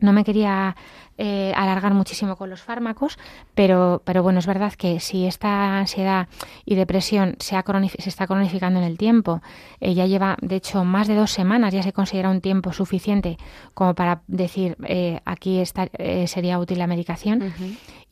[0.00, 0.76] no me quería
[1.16, 3.18] eh, alargar muchísimo con los fármacos,
[3.54, 6.28] pero, pero bueno, es verdad que si esta ansiedad
[6.64, 7.56] y depresión se,
[7.98, 9.40] se está cronificando en el tiempo,
[9.80, 13.38] eh, ya lleva, de hecho, más de dos semanas, ya se considera un tiempo suficiente
[13.74, 15.88] como para decir eh, aquí está,
[16.26, 17.54] sería útil la medicación.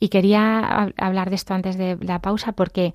[0.03, 2.93] Y quería hablar de esto antes de la pausa porque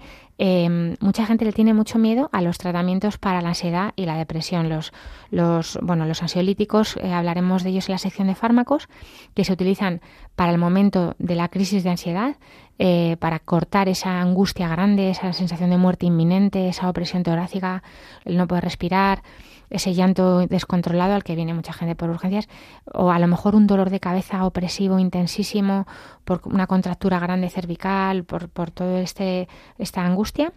[1.01, 4.69] mucha gente le tiene mucho miedo a los tratamientos para la ansiedad y la depresión.
[4.69, 4.93] Los,
[5.31, 8.91] los, bueno, los ansiolíticos, hablaremos de ellos en la sección de fármacos,
[9.33, 10.03] que se utilizan
[10.37, 12.37] para el momento de la crisis de ansiedad,
[12.79, 17.83] eh, para cortar esa angustia grande, esa sensación de muerte inminente, esa opresión torácica,
[18.27, 19.23] el no poder respirar,
[19.71, 22.49] ese llanto descontrolado al que viene mucha gente por urgencias,
[22.93, 25.87] o a lo mejor un dolor de cabeza opresivo intensísimo
[26.25, 30.53] por una contractura grande cervical, por, por toda este, esta angustia.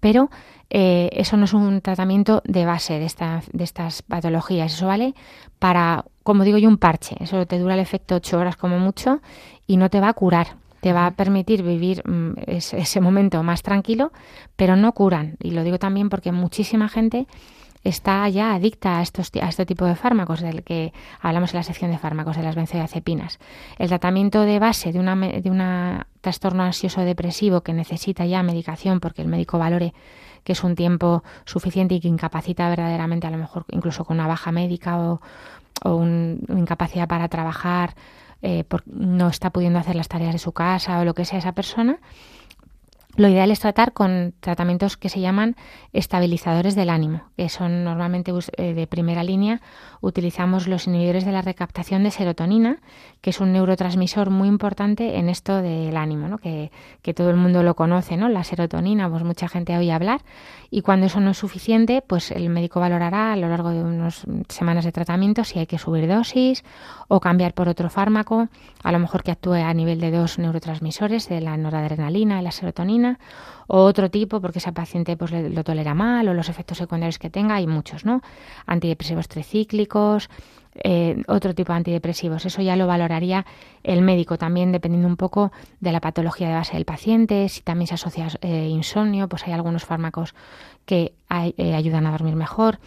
[0.00, 0.30] Pero
[0.68, 4.74] eh, eso no es un tratamiento de base de, esta, de estas patologías.
[4.74, 5.14] Eso vale
[5.60, 7.14] para como digo yo, un parche.
[7.20, 9.20] Eso te dura el efecto ocho horas como mucho
[9.68, 10.56] y no te va a curar.
[10.80, 14.10] Te va a permitir vivir mm, ese, momento más tranquilo,
[14.56, 15.36] pero no curan.
[15.40, 17.28] Y lo digo también porque muchísima gente
[17.88, 21.62] está ya adicta a, estos, a este tipo de fármacos, del que hablamos en la
[21.62, 23.38] sección de fármacos, de las benzodiazepinas.
[23.78, 28.98] El tratamiento de base de un de una trastorno ansioso depresivo que necesita ya medicación
[28.98, 29.94] porque el médico valore
[30.42, 34.28] que es un tiempo suficiente y que incapacita verdaderamente, a lo mejor incluso con una
[34.28, 35.20] baja médica o,
[35.82, 37.96] o una incapacidad para trabajar,
[38.42, 41.52] eh, no está pudiendo hacer las tareas de su casa o lo que sea esa
[41.52, 41.98] persona,
[43.16, 45.56] lo ideal es tratar con tratamientos que se llaman
[45.92, 49.60] estabilizadores del ánimo, que son normalmente eh, de primera línea.
[50.06, 52.78] Utilizamos los inhibidores de la recaptación de serotonina,
[53.20, 56.38] que es un neurotransmisor muy importante en esto del ánimo, ¿no?
[56.38, 56.70] que,
[57.02, 58.28] que todo el mundo lo conoce, ¿no?
[58.28, 60.20] La serotonina, pues mucha gente oye hablar.
[60.70, 64.24] Y cuando eso no es suficiente, pues el médico valorará a lo largo de unas
[64.48, 66.62] semanas de tratamiento si hay que subir dosis
[67.08, 68.46] o cambiar por otro fármaco,
[68.84, 72.52] a lo mejor que actúe a nivel de dos neurotransmisores, de la noradrenalina y la
[72.52, 73.18] serotonina,
[73.66, 77.30] o otro tipo porque esa paciente pues lo tolera mal o los efectos secundarios que
[77.30, 78.22] tenga, hay muchos, ¿no?
[78.66, 80.28] Antidepresivos tricíclicos,
[80.84, 82.44] eh, otro tipo de antidepresivos.
[82.44, 83.46] Eso ya lo valoraría
[83.82, 87.48] el médico también, dependiendo un poco de la patología de base del paciente.
[87.48, 90.34] Si también se asocia eh, insomnio, pues hay algunos fármacos
[90.84, 91.14] que
[91.56, 92.78] eh, ayudan a dormir mejor.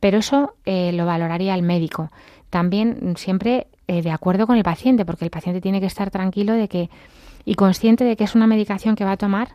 [0.00, 2.10] Pero eso lo valoraría el médico.
[2.50, 6.68] También siempre de acuerdo con el paciente, porque el paciente tiene que estar tranquilo de
[6.68, 6.88] que
[7.44, 9.48] y consciente de que es una medicación que va a tomar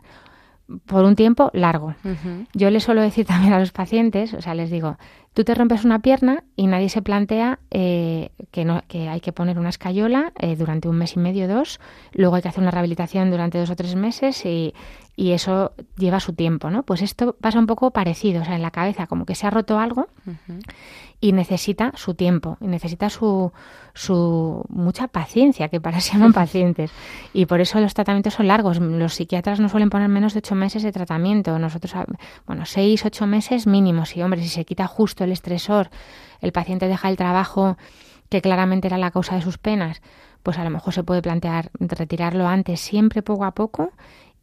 [0.86, 1.94] por un tiempo largo.
[2.54, 4.96] Yo les suelo decir también a los pacientes, o sea, les digo,
[5.34, 9.32] tú te rompes una pierna y nadie se plantea eh, que, no, que hay que
[9.32, 11.80] poner una escayola eh, durante un mes y medio, dos,
[12.12, 14.74] luego hay que hacer una rehabilitación durante dos o tres meses y,
[15.16, 16.82] y eso lleva su tiempo, ¿no?
[16.82, 19.50] Pues esto pasa un poco parecido, o sea, en la cabeza como que se ha
[19.50, 20.08] roto algo
[21.20, 23.52] y necesita su tiempo, y necesita su,
[23.94, 26.90] su mucha paciencia, que para eso se llaman pacientes.
[27.32, 28.78] Y por eso los tratamientos son largos.
[28.78, 31.58] Los psiquiatras no suelen poner menos de ocho meses de tratamiento.
[31.58, 32.04] Nosotros, ah,
[32.46, 34.16] bueno, seis, ocho meses mínimos.
[34.16, 35.90] Y hombre, si se quita justo el estresor,
[36.40, 37.76] el paciente deja el trabajo
[38.28, 40.02] que claramente era la causa de sus penas,
[40.42, 43.92] pues a lo mejor se puede plantear retirarlo antes, siempre poco a poco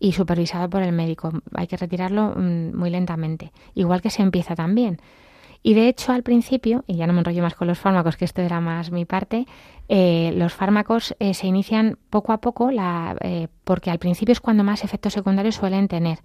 [0.02, 1.32] y supervisado por el médico.
[1.54, 5.00] Hay que retirarlo mm, muy lentamente, igual que se empieza también.
[5.64, 8.26] Y de hecho, al principio, y ya no me enrollo más con los fármacos, que
[8.26, 9.46] esto era más mi parte,
[9.90, 14.40] eh, los fármacos eh, se inician poco a poco, la, eh, porque al principio es
[14.40, 16.20] cuando más efectos secundarios suelen tener.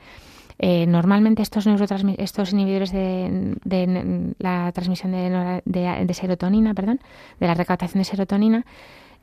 [0.58, 5.62] normalmente estos estos inhibidores de, de, la transmisión de,
[6.06, 6.98] de, serotonina, perdón,
[7.38, 8.64] de la recaptación de serotonina,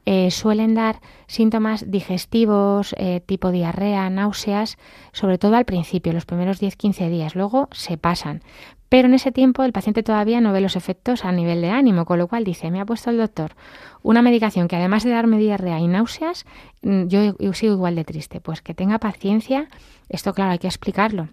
[0.05, 4.77] eh, suelen dar síntomas digestivos, eh, tipo diarrea, náuseas,
[5.11, 7.35] sobre todo al principio, los primeros 10-15 días.
[7.35, 8.41] Luego se pasan.
[8.89, 12.05] Pero en ese tiempo el paciente todavía no ve los efectos a nivel de ánimo,
[12.05, 13.55] con lo cual dice, me ha puesto el doctor
[14.03, 16.45] una medicación que además de darme diarrea y náuseas,
[16.83, 18.41] mm, yo, sigo igual de triste.
[18.41, 19.69] Pues que tenga paciencia,
[20.09, 21.29] esto claro, hay que explicarlo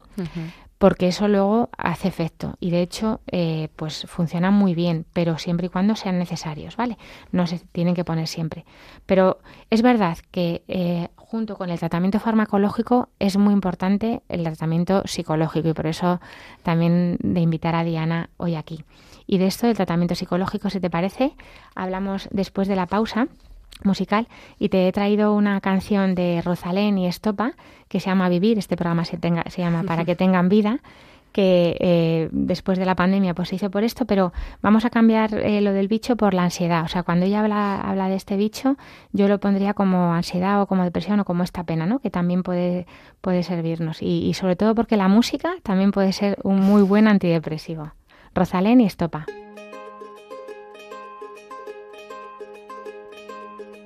[0.81, 5.66] porque eso luego hace efecto y de hecho eh, pues funciona muy bien, pero siempre
[5.66, 6.97] y cuando sean necesarios, ¿vale?
[7.33, 8.64] No se tienen que poner siempre.
[9.05, 15.03] Pero es verdad que eh, junto con el tratamiento farmacológico es muy importante el tratamiento
[15.05, 16.19] psicológico y por eso
[16.62, 18.83] también de invitar a Diana hoy aquí.
[19.27, 21.37] Y de esto del tratamiento psicológico, si te parece,
[21.75, 23.29] hablamos después de la pausa
[23.85, 27.53] musical y te he traído una canción de Rosalén y Estopa
[27.88, 30.81] que se llama Vivir, este programa se, tenga, se llama Para que tengan vida
[31.33, 35.35] que eh, después de la pandemia pues se hizo por esto, pero vamos a cambiar
[35.35, 36.85] eh, lo del bicho por la ansiedad.
[36.85, 38.77] O sea, cuando ella habla, habla de este bicho,
[39.12, 42.01] yo lo pondría como ansiedad o como depresión o como esta pena, ¿no?
[42.01, 42.87] Que también puede,
[43.21, 44.03] puede servirnos.
[44.03, 47.93] Y, y sobre todo porque la música también puede ser un muy buen antidepresivo.
[48.35, 49.27] Rosalén y Estopa.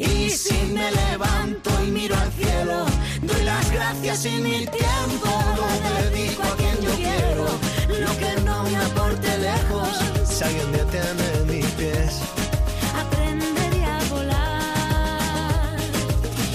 [0.00, 2.86] Y si me levanto y miro al cielo,
[3.20, 5.66] doy las gracias y mi tiempo lo
[6.04, 7.46] dedico a quien yo quiero.
[7.88, 9.88] Lo que no me aporte lejos,
[10.24, 12.20] si alguien detiene mis pies.
[12.96, 15.76] Aprenderé a volar.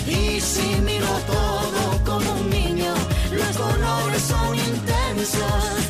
[0.08, 2.94] Y si miro todo como un niño,
[3.30, 5.83] los colores son intensos.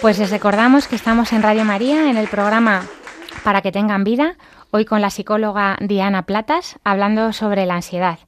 [0.00, 2.86] Pues les recordamos que estamos en Radio María en el programa
[3.44, 4.36] Para que tengan vida,
[4.70, 8.18] hoy con la psicóloga Diana Platas, hablando sobre la ansiedad.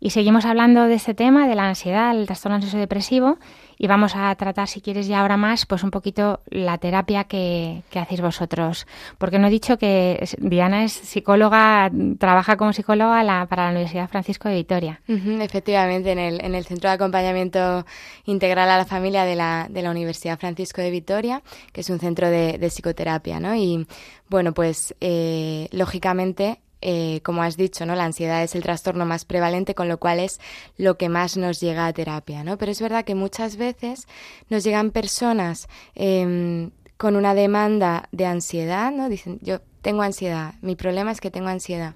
[0.00, 3.36] Y seguimos hablando de este tema, de la ansiedad, el trastorno ansioso depresivo,
[3.78, 7.82] y vamos a tratar, si quieres ya ahora más, pues un poquito la terapia que,
[7.90, 8.86] que hacéis vosotros.
[9.18, 14.48] Porque no he dicho que Diana es psicóloga, trabaja como psicóloga para la Universidad Francisco
[14.48, 15.00] de Vitoria.
[15.06, 17.86] Efectivamente, en el, en el Centro de Acompañamiento
[18.24, 22.00] Integral a la Familia de la, de la Universidad Francisco de Vitoria, que es un
[22.00, 23.54] centro de, de psicoterapia, ¿no?
[23.54, 23.86] Y
[24.28, 27.94] bueno, pues eh, lógicamente, eh, como has dicho, ¿no?
[27.94, 30.40] La ansiedad es el trastorno más prevalente, con lo cual es
[30.76, 32.58] lo que más nos llega a terapia, ¿no?
[32.58, 34.06] Pero es verdad que muchas veces
[34.48, 39.08] nos llegan personas em, con una demanda de ansiedad, ¿no?
[39.08, 41.94] Dicen, yo tengo ansiedad, mi problema es que tengo ansiedad.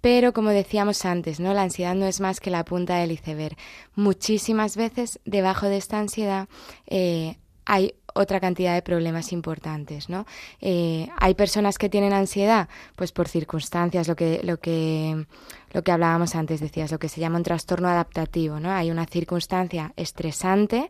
[0.00, 1.54] Pero como decíamos antes, ¿no?
[1.54, 3.56] La ansiedad no es más que la punta del iceberg.
[3.94, 6.46] Muchísimas veces debajo de esta ansiedad
[6.86, 10.24] eh, hay otra cantidad de problemas importantes, ¿no?
[10.60, 15.26] Eh, hay personas que tienen ansiedad, pues por circunstancias, lo que, lo que,
[15.72, 18.70] lo que hablábamos antes, decías, lo que se llama un trastorno adaptativo, ¿no?
[18.70, 20.88] Hay una circunstancia estresante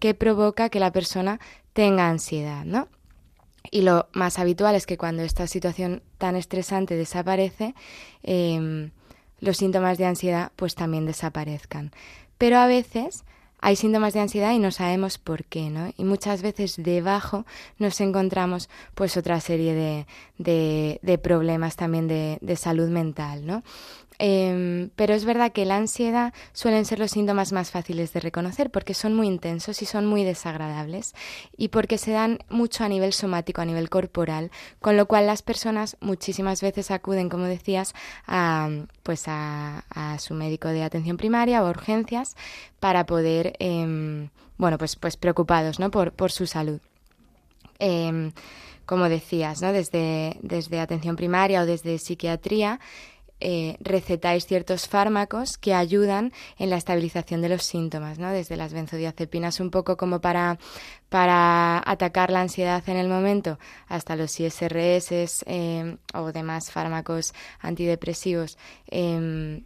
[0.00, 1.38] que provoca que la persona
[1.74, 2.88] tenga ansiedad, ¿no?
[3.70, 7.74] Y lo más habitual es que cuando esta situación tan estresante desaparece,
[8.22, 8.90] eh,
[9.40, 11.92] los síntomas de ansiedad pues también desaparezcan.
[12.38, 13.24] Pero a veces
[13.64, 15.92] hay síntomas de ansiedad y no sabemos por qué, ¿no?
[15.96, 17.46] Y muchas veces debajo
[17.78, 19.72] nos encontramos pues otra serie
[20.36, 23.62] de, de, problemas también de, de salud mental, ¿no?
[24.24, 28.70] Eh, pero es verdad que la ansiedad suelen ser los síntomas más fáciles de reconocer
[28.70, 31.12] porque son muy intensos y son muy desagradables
[31.56, 35.42] y porque se dan mucho a nivel somático, a nivel corporal, con lo cual las
[35.42, 37.94] personas muchísimas veces acuden, como decías,
[38.28, 38.70] a,
[39.02, 39.82] pues a,
[40.20, 42.36] su médico de atención primaria o urgencias
[42.78, 45.90] para poder, eh, bueno, pues, pues preocupados ¿no?
[45.90, 46.80] por, por su salud.
[47.80, 48.30] Eh,
[48.86, 49.72] como decías, ¿no?
[49.72, 52.80] desde, desde atención primaria o desde psiquiatría,
[53.44, 58.30] eh, recetáis ciertos fármacos que ayudan en la estabilización de los síntomas, ¿no?
[58.30, 60.60] Desde las benzodiazepinas un poco como para,
[61.08, 68.58] para atacar la ansiedad en el momento, hasta los ISRS eh, o demás fármacos antidepresivos.
[68.86, 69.60] Eh,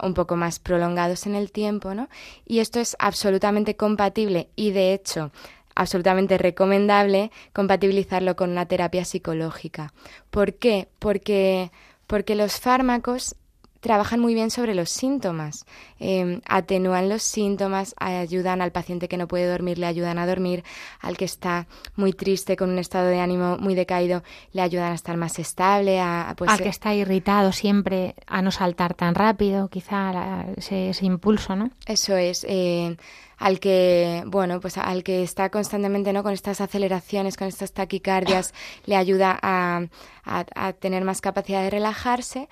[0.00, 2.08] un poco más prolongados en el tiempo, ¿no?
[2.46, 5.30] Y esto es absolutamente compatible y de hecho
[5.74, 9.92] absolutamente recomendable compatibilizarlo con una terapia psicológica.
[10.30, 10.88] ¿Por qué?
[10.98, 11.70] Porque
[12.12, 13.36] porque los fármacos
[13.82, 15.66] trabajan muy bien sobre los síntomas,
[16.00, 20.62] eh, atenúan los síntomas, ayudan al paciente que no puede dormir, le ayudan a dormir,
[21.00, 21.66] al que está
[21.96, 26.00] muy triste con un estado de ánimo muy decaído, le ayudan a estar más estable,
[26.00, 30.90] a, pues, al que está irritado siempre a no saltar tan rápido, quizá la- ese,
[30.90, 31.70] ese impulso, ¿no?
[31.86, 32.46] Eso es.
[32.48, 32.96] eh,
[33.38, 36.22] al que, bueno, pues al que está constantemente, ¿no?
[36.22, 38.54] Con estas aceleraciones, con estas taquicardias,
[38.86, 39.82] le ayuda a,
[40.24, 42.48] a- a tener más capacidad de relajarse,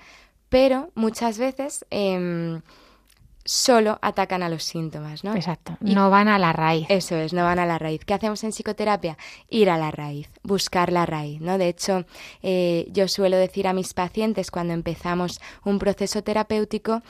[0.51, 2.61] pero muchas veces em,
[3.45, 5.33] solo atacan a los síntomas, ¿no?
[5.33, 5.77] Exacto.
[5.83, 6.85] Y- No van a la raíz.
[6.89, 8.03] Eso es, no van a la raíz.
[8.03, 9.17] ¿Qué hacemos en psicoterapia?
[9.49, 11.57] Ir a la raíz, buscar la raíz, ¿no?
[11.57, 12.03] De hecho,
[12.43, 17.01] eh, yo suelo decir a mis pacientes cuando empezamos un proceso terapéutico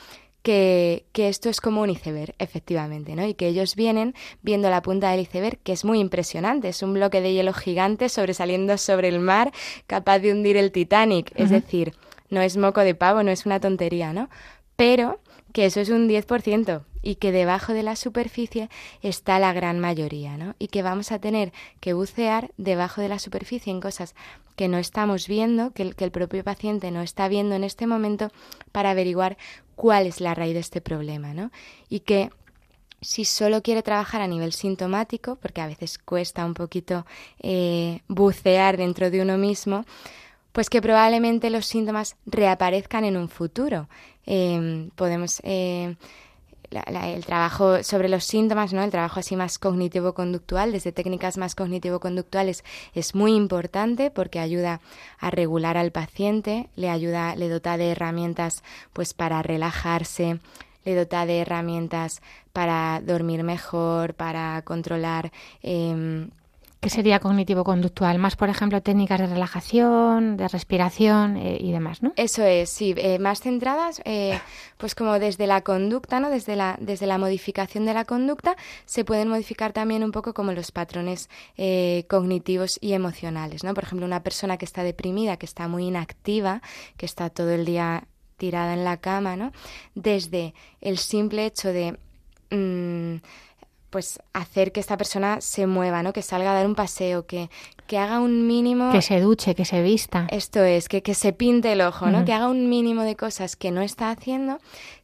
[0.44, 3.26] que, que esto es como un iceberg, efectivamente, ¿no?
[3.26, 6.94] Y que ellos vienen viendo la punta del iceberg, que es muy impresionante, es un
[6.94, 9.50] bloque de hielo gigante sobresaliendo sobre el mar,
[9.88, 11.32] capaz de hundir el Titanic.
[11.34, 11.92] Es decir,
[12.32, 14.28] no es moco de pavo, no es una tontería, ¿no?
[14.74, 15.20] Pero
[15.52, 16.82] que eso es un 10%.
[17.04, 18.70] y que debajo de la superficie
[19.02, 20.54] está la gran mayoría, ¿no?
[20.60, 24.14] Y que vamos a tener que bucear debajo de la superficie en cosas
[24.54, 27.88] que no estamos viendo, que el, que el propio paciente no está viendo en este
[27.88, 28.30] momento
[28.70, 29.36] para averiguar
[29.74, 31.50] cuál es la raíz de este problema, ¿no?
[31.88, 32.30] Y que
[33.00, 37.04] si solo quiere trabajar a nivel sintomático, porque a veces cuesta un poquito
[37.40, 39.84] eh, bucear dentro de uno mismo,
[40.52, 43.88] pues que probablemente los síntomas reaparezcan en un futuro.
[44.24, 45.96] Em, podemos eh,
[46.70, 48.82] el trabajo sobre los síntomas, ¿no?
[48.82, 54.80] El trabajo así más cognitivo-conductual, desde técnicas más cognitivo-conductuales, es muy importante porque ayuda
[55.18, 60.40] a regular al paciente, le ayuda, le dota de herramientas, pues, para relajarse,
[60.84, 62.22] le dota de herramientas
[62.52, 65.30] para dormir mejor, para controlar
[65.62, 66.26] eh,
[66.82, 68.18] ¿Qué sería cognitivo-conductual?
[68.18, 72.12] Más, por ejemplo, técnicas de relajación, de respiración eh, y demás, ¿no?
[72.16, 74.40] Eso es, sí, eh, más centradas, eh,
[74.78, 76.28] pues como desde la conducta, ¿no?
[76.28, 80.50] Desde la, desde la modificación de la conducta, se pueden modificar también un poco como
[80.50, 81.30] los patrones
[82.08, 83.74] cognitivos y emocionales, ¿no?
[83.74, 86.62] Por ejemplo, una persona que está deprimida, que está muy inactiva,
[86.96, 88.08] que está todo el día
[88.38, 89.52] tirada en la cama, ¿no?
[89.94, 91.96] Desde el simple hecho de...
[92.50, 93.22] Mm,
[93.92, 96.14] pues hacer que esta persona se mueva, ¿no?
[96.14, 97.50] Que salga a dar un paseo, que,
[97.86, 98.90] que haga un mínimo...
[98.90, 100.26] Que se duche, que se vista.
[100.30, 102.24] Esto es, que, que se pinte el ojo, ¿no?
[102.24, 104.60] Que haga un mínimo de cosas que no está haciendo.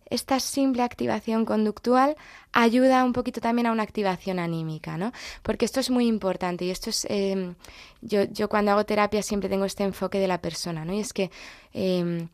[0.08, 2.16] Esta simple activación conductual
[2.52, 5.12] ayuda un poquito también a una activación anímica, ¿no?
[5.42, 7.06] Porque esto es muy importante y esto es...
[7.10, 7.54] Eh,
[8.00, 10.94] yo, yo cuando hago terapia siempre tengo este enfoque de la persona, ¿no?
[10.94, 11.30] Y es que...
[11.74, 12.26] Eh,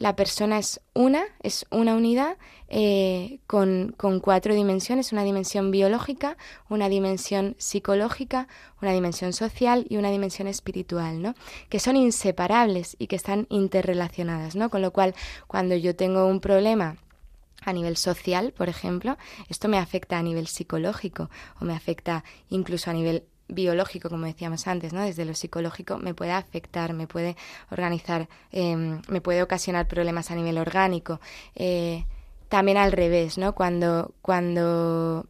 [0.00, 2.38] la persona es una, es una unidad
[2.68, 6.38] eh, con, con, cuatro dimensiones, una dimensión biológica,
[6.70, 8.48] una dimensión psicológica,
[8.80, 11.34] una dimensión social y una dimensión espiritual, ¿no?
[11.68, 14.70] Que son inseparables y que están interrelacionadas, ¿no?
[14.70, 15.14] Con lo cual,
[15.46, 16.96] cuando yo tengo un problema
[17.62, 19.18] a nivel social, por ejemplo,
[19.50, 21.28] esto me afecta a nivel psicológico
[21.60, 25.02] o me afecta incluso a nivel biológico, como decíamos antes, ¿no?
[25.02, 27.36] Desde lo psicológico me puede afectar, me puede
[27.70, 31.20] organizar, em, me puede ocasionar problemas a nivel orgánico.
[31.54, 32.04] Eh,
[32.48, 33.54] también al revés, ¿no?
[33.54, 35.26] Cuando, cuando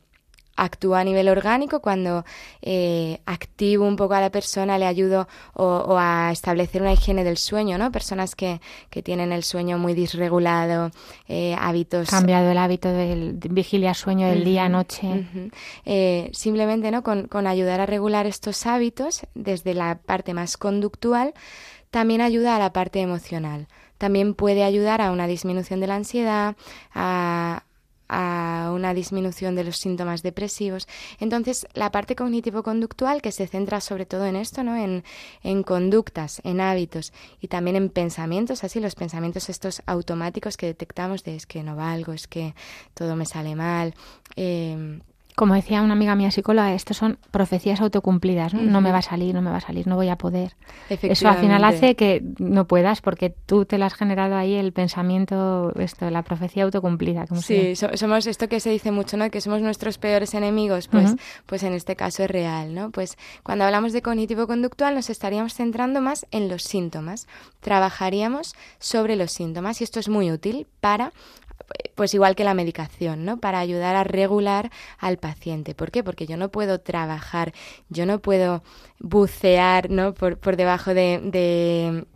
[0.60, 2.24] actúa a nivel orgánico, cuando
[2.60, 7.38] eh, activo un poco a la persona, le ayudo o, a establecer una higiene del
[7.38, 7.90] sueño, ¿no?
[7.90, 10.90] Personas que, que tienen el sueño muy disregulado,
[11.28, 12.10] eh, hábitos...
[12.10, 15.26] Cambiado el hábito del vigilia-sueño del día-noche.
[15.84, 17.02] Eh, simplemente, ¿no?
[17.02, 21.32] Con, con ayudar a regular estos hábitos desde la parte más conductual,
[21.90, 23.66] también ayuda a la parte emocional.
[23.98, 26.56] También puede ayudar a una disminución de la ansiedad,
[26.94, 27.64] a,
[28.10, 30.88] a una disminución de los síntomas depresivos.
[31.20, 34.76] Entonces, la parte cognitivo-conductual, que se centra sobre todo en esto, ¿no?
[34.76, 35.04] En,
[35.42, 41.22] en, conductas, en hábitos y también en pensamientos, así los pensamientos estos automáticos que detectamos
[41.22, 42.54] de es que no valgo, es que
[42.94, 43.94] todo me sale mal.
[44.36, 45.00] Eh,
[45.40, 48.60] como decía una amiga mía psicóloga, esto son profecías autocumplidas, ¿no?
[48.60, 50.54] no me va a salir, no me va a salir, no voy a poder.
[50.90, 54.74] Eso al final hace que no puedas porque tú te lo has generado ahí el
[54.74, 57.24] pensamiento, esto, la profecía autocumplida.
[57.40, 59.30] sí, somos esto que se dice mucho, ¿no?
[59.30, 61.16] Que somos nuestros peores enemigos, pues,
[61.46, 62.90] pues en este caso es real, ¿no?
[62.90, 67.26] Pues cuando hablamos de cognitivo-conductual nos estaríamos centrando más en los síntomas.
[67.60, 71.14] Trabajaríamos sobre los síntomas y esto es muy útil para
[71.94, 73.40] pues igual que la medicación, ¿no?
[73.40, 75.74] Para ayudar a regular al paciente.
[75.74, 76.02] ¿Por qué?
[76.02, 77.52] Porque yo no puedo trabajar,
[77.88, 78.62] yo no puedo
[78.98, 80.14] bucear, ¿no?
[80.14, 82.06] Por, por debajo de, de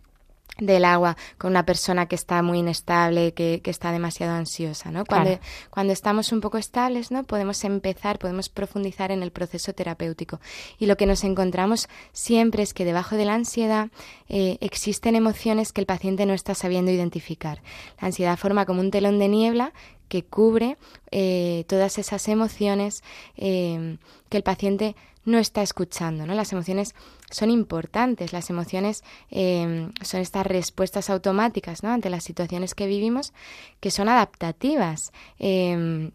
[0.57, 5.05] del agua con una persona que está muy inestable, que, que está demasiado ansiosa, ¿no?
[5.05, 5.39] Cuando,
[5.69, 7.23] cuando estamos un poco estables, ¿no?
[7.23, 10.39] Podemos empezar, podemos profundizar en el proceso terapéutico.
[10.79, 13.89] Y lo que nos encontramos siempre es que debajo de la ansiedad
[14.29, 17.61] eh, existen emociones que el paciente no está sabiendo identificar.
[17.99, 19.73] La ansiedad forma como un telón de niebla
[20.07, 20.77] que cubre
[21.11, 23.03] eh, todas esas emociones
[23.37, 23.97] eh,
[24.29, 24.95] que el paciente
[25.25, 26.33] no está escuchando, ¿no?
[26.33, 26.95] Las emociones
[27.29, 31.89] son importantes, las emociones em, son estas respuestas automáticas, ¿no?
[31.89, 33.33] Ante las situaciones que vivimos
[33.79, 35.11] que son adaptativas.
[35.39, 36.11] Em,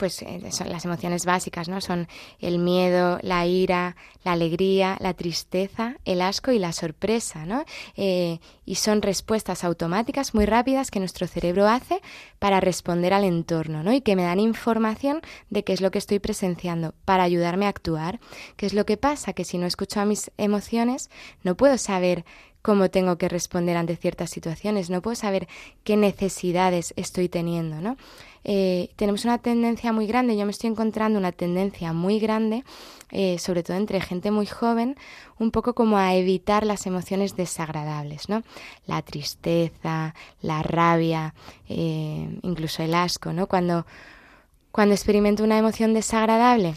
[0.00, 1.82] pues eh, son las emociones básicas, ¿no?
[1.82, 7.66] Son el miedo, la ira, la alegría, la tristeza, el asco y la sorpresa, ¿no?
[7.96, 12.00] Eh, y son respuestas automáticas muy rápidas que nuestro cerebro hace
[12.38, 13.92] para responder al entorno, ¿no?
[13.92, 15.20] Y que me dan información
[15.50, 18.20] de qué es lo que estoy presenciando para ayudarme a actuar.
[18.56, 19.34] ¿Qué es lo que pasa?
[19.34, 21.10] Que si no escucho a mis emociones,
[21.42, 22.24] no puedo saber
[22.62, 25.48] cómo tengo que responder ante ciertas situaciones, no puedo saber
[25.84, 27.96] qué necesidades estoy teniendo, ¿no?
[28.44, 32.64] Eh, tenemos una tendencia muy grande, yo me estoy encontrando una tendencia muy grande,
[33.10, 34.96] eh, sobre todo entre gente muy joven,
[35.38, 38.42] un poco como a evitar las emociones desagradables, ¿no?
[38.86, 41.34] La tristeza, la rabia,
[41.68, 43.46] eh, incluso el asco, ¿no?
[43.46, 43.84] Cuando
[44.72, 46.76] Cuando experimento una emoción desagradable,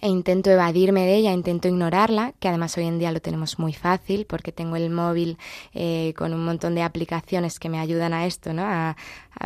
[0.00, 3.72] e intento evadirme de ella, intento ignorarla, que además hoy en día lo tenemos muy
[3.72, 5.38] fácil porque tengo el móvil
[5.74, 8.62] eh, con un montón de aplicaciones que me ayudan a esto, ¿no?
[8.64, 8.96] A,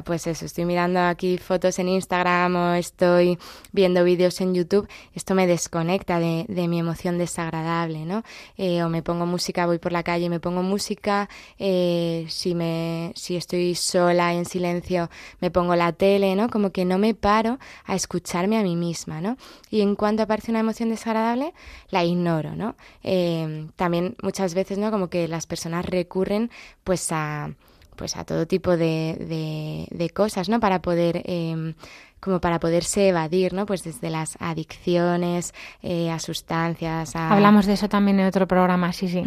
[0.05, 3.38] pues eso, estoy mirando aquí fotos en Instagram o estoy
[3.72, 8.24] viendo vídeos en YouTube, esto me desconecta de, de mi emoción desagradable, ¿no?
[8.57, 11.28] Eh, o me pongo música, voy por la calle y me pongo música,
[11.59, 15.09] eh, si, me, si estoy sola en silencio
[15.40, 16.49] me pongo la tele, ¿no?
[16.51, 19.36] Como que no me paro a escucharme a mí misma, ¿no?
[19.70, 21.55] Y en cuanto aparece una emoción desagradable,
[21.89, 22.76] la ignoro, ¿no?
[23.03, 24.91] Eh, también muchas veces, ¿no?
[24.91, 26.51] Como que las personas recurren
[26.84, 27.51] pues a
[27.97, 30.61] pues a todo tipo de, de, cosas, ¿no?
[30.61, 31.72] Para poder em,
[32.20, 33.64] como para poderse evadir, ¿no?
[33.64, 37.16] Pues desde las adicciones eh, a sustancias.
[37.16, 39.22] Hablamos de eso también en otro programa, sí, sí.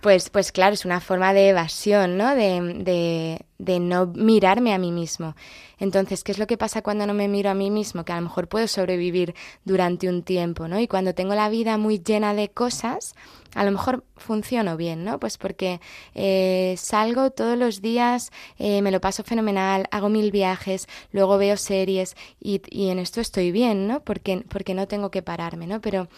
[0.00, 2.36] Pues, pues claro, es una forma de evasión, ¿no?
[2.36, 3.44] De, de,
[3.80, 5.34] no mirarme a mí mismo.
[5.78, 8.04] Entonces, ¿qué es lo que pasa cuando no me miro a mí mismo?
[8.04, 9.34] Que a lo mejor puedo sobrevivir
[9.64, 10.78] durante un tiempo, ¿no?
[10.78, 13.14] Y cuando tengo la vida muy llena de cosas,
[13.54, 15.18] a lo mejor funciono bien, ¿no?
[15.18, 15.80] Pues porque
[16.14, 21.56] eh, salgo todos los días, eh, me lo paso fenomenal, hago mil viajes, luego veo
[21.56, 24.00] series y, y, en esto estoy bien, ¿no?
[24.00, 25.80] Porque, porque no tengo que pararme, ¿no?
[25.80, 26.08] Pero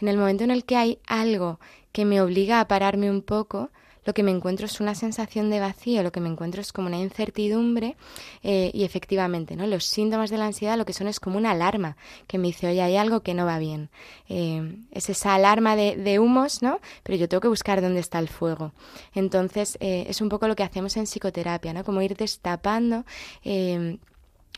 [0.00, 1.60] en el momento en el que hay algo
[1.92, 3.70] que me obliga a pararme un poco,
[4.04, 6.88] lo que me encuentro es una sensación de vacío, lo que me encuentro es como
[6.88, 7.96] una incertidumbre
[8.42, 9.66] eh, y efectivamente, ¿no?
[9.66, 11.96] Los síntomas de la ansiedad lo que son es como una alarma
[12.26, 13.90] que me dice, oye, hay algo que no va bien.
[14.28, 16.80] Eh, es esa alarma de, humos, ¿no?
[17.02, 18.72] Pero yo tengo que buscar dónde está el fuego.
[19.14, 21.84] Entonces, eh, es un poco lo que hacemos en psicoterapia, ¿no?
[21.84, 23.04] Como ir destapando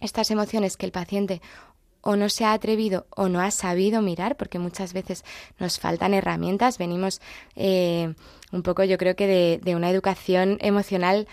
[0.00, 1.40] estas emociones que el paciente
[2.04, 5.24] o no se ha atrevido o no ha sabido mirar, porque muchas veces
[5.58, 6.78] nos faltan herramientas.
[6.78, 7.20] Venimos
[7.56, 8.14] eh,
[8.52, 11.26] un poco, yo creo que de, de una educación emocional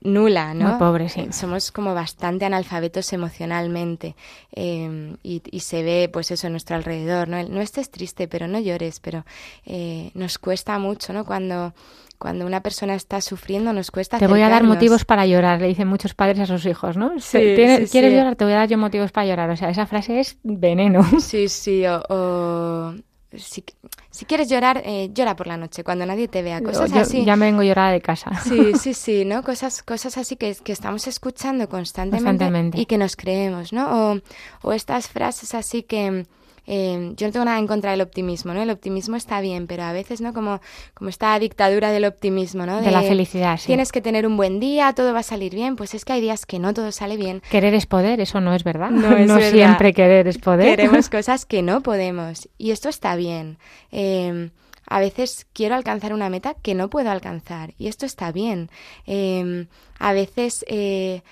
[0.00, 0.70] nula, ¿no?
[0.70, 1.28] Muy pobre, sí.
[1.32, 4.14] Somos como bastante analfabetos emocionalmente
[4.52, 7.42] eh, y, y, se ve, pues eso, a nuestro alrededor, ¿no?
[7.42, 9.24] No estés triste, pero no llores, pero
[9.64, 11.24] eh, nos cuesta mucho, ¿no?
[11.24, 11.74] Cuando
[12.18, 14.18] cuando una persona está sufriendo nos cuesta.
[14.18, 17.18] Te voy a dar motivos para llorar, le dicen muchos padres a sus hijos, ¿no?
[17.18, 18.36] Sí, ¿Quieres llorar?
[18.36, 19.50] Te voy a dar yo motivos para llorar.
[19.50, 21.04] O sea, esa frase es veneno.
[21.26, 22.94] Sí, sí, o,
[23.34, 23.64] si,
[24.10, 27.24] si, quieres llorar, eh, llora por la noche, cuando nadie te vea, cosas así.
[27.24, 28.30] Ya me vengo llorada de casa.
[28.42, 29.42] Sí, sí, sí, ¿no?
[29.42, 34.12] Cosas, cosas así que, que estamos escuchando constantemente, y que nos creemos, ¿no?
[34.12, 34.20] O,
[34.62, 36.26] o estas frases así que
[36.66, 38.62] eh, yo no tengo nada en contra del optimismo, ¿no?
[38.62, 40.32] El optimismo está bien, pero a veces, ¿no?
[40.32, 40.60] Como,
[40.94, 42.80] como esta dictadura del optimismo, ¿no?
[42.80, 43.66] De, la felicidad, sí.
[43.66, 45.76] Tienes que tener un buen día, todo va a salir bien.
[45.76, 47.42] Pues es que hay días que no todo sale bien.
[47.50, 48.90] Querer es poder, eso no es verdad.
[48.90, 50.76] No, siempre querer es poder.
[50.76, 52.48] Queremos cosas que no podemos.
[52.58, 53.58] Y esto está bien.
[53.92, 54.50] Eh,
[54.88, 58.70] a veces quiero alcanzar una meta que no puedo alcanzar y esto está bien.
[59.06, 59.66] Eh,
[59.98, 61.22] a veces eh,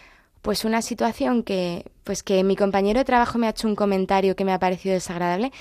[0.45, 4.37] pues una situación que pues que mi compañero de trabajo me ha hecho un comentario
[4.37, 5.53] que me ha parecido desagradable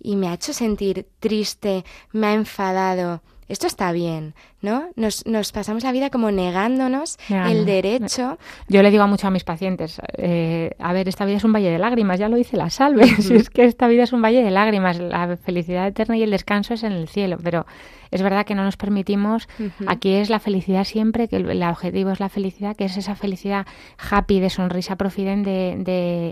[0.00, 3.22] y me ha hecho sentir triste, me ha enfadado.
[3.46, 4.88] Esto está bien, ¿no?
[4.96, 8.36] Nos, nos pasamos la vida como negándonos el derecho.
[8.66, 11.52] Yo le digo a mucho a mis pacientes, eh, a ver, esta vida es un
[11.52, 14.22] valle de lágrimas, ya lo dice la salve, si es que esta vida es un
[14.22, 17.64] valle de lágrimas, la felicidad eterna y el descanso es en el cielo, pero
[18.12, 19.48] es verdad que no nos permitimos,
[19.86, 23.66] aquí es la felicidad siempre, que el, objetivo es la felicidad, que es esa felicidad
[24.10, 25.76] happy, de sonrisa profiden de,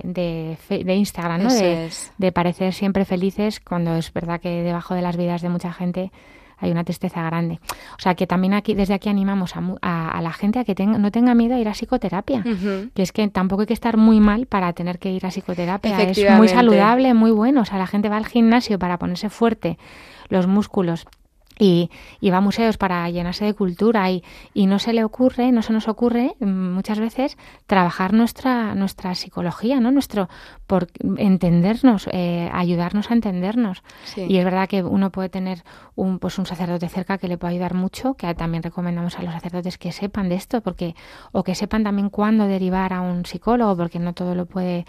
[0.05, 1.53] de, de, Instagram, ¿no?
[1.53, 5.73] De, de parecer siempre felices, cuando es verdad que debajo de las vidas de mucha
[5.73, 6.13] gente
[6.61, 7.59] hay una tristeza grande.
[7.97, 9.63] O sea que también aquí desde aquí animamos a,
[10.11, 12.45] a, la gente a que tenga, no tenga miedo a ir a psicoterapia,
[12.95, 16.03] que es que tampoco hay que estar muy mal para tener que ir a psicoterapia,
[16.03, 19.79] es muy saludable, muy bueno, o sea la gente va al gimnasio para ponerse fuerte
[20.29, 21.07] los músculos
[21.61, 21.91] y,
[22.21, 25.63] y, va a museos para llenarse de cultura y, y, no se le ocurre, no
[25.63, 27.37] se nos ocurre mm, muchas veces
[27.67, 29.91] trabajar nuestra, nuestra psicología, ¿no?
[29.91, 30.29] Nuestro,
[30.71, 33.83] por entendernos, eh, ayudarnos a entendernos.
[34.17, 35.65] Y es verdad que uno puede tener
[35.97, 39.35] un, pues un sacerdote cerca que le puede ayudar mucho, que también recomendamos a los
[39.35, 40.95] sacerdotes que sepan de esto, porque,
[41.33, 44.85] o que sepan también cuándo derivar a un psicólogo, porque no todo lo puede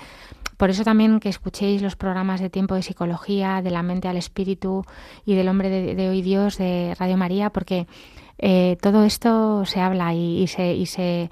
[0.58, 4.18] por eso también que escuchéis los programas de tiempo de psicología, de la mente al
[4.18, 4.86] espíritu
[5.26, 7.88] y del hombre de, hoy Dios de Radio María, porque
[8.38, 11.32] eh, todo esto se habla y, se, y se,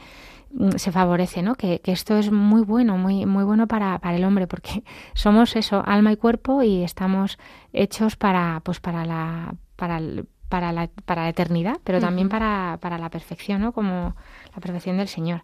[0.77, 1.55] se favorece, ¿no?
[1.55, 4.83] Que, esto es muy bueno, muy, muy bueno para, para el hombre, porque
[5.13, 7.37] somos eso, alma y cuerpo, y estamos
[7.73, 9.99] hechos para, pues para la, para
[10.49, 13.71] para la, para la eternidad, pero también para, para la perfección, ¿no?
[13.71, 14.15] Como
[14.53, 15.43] la perfección del Señor.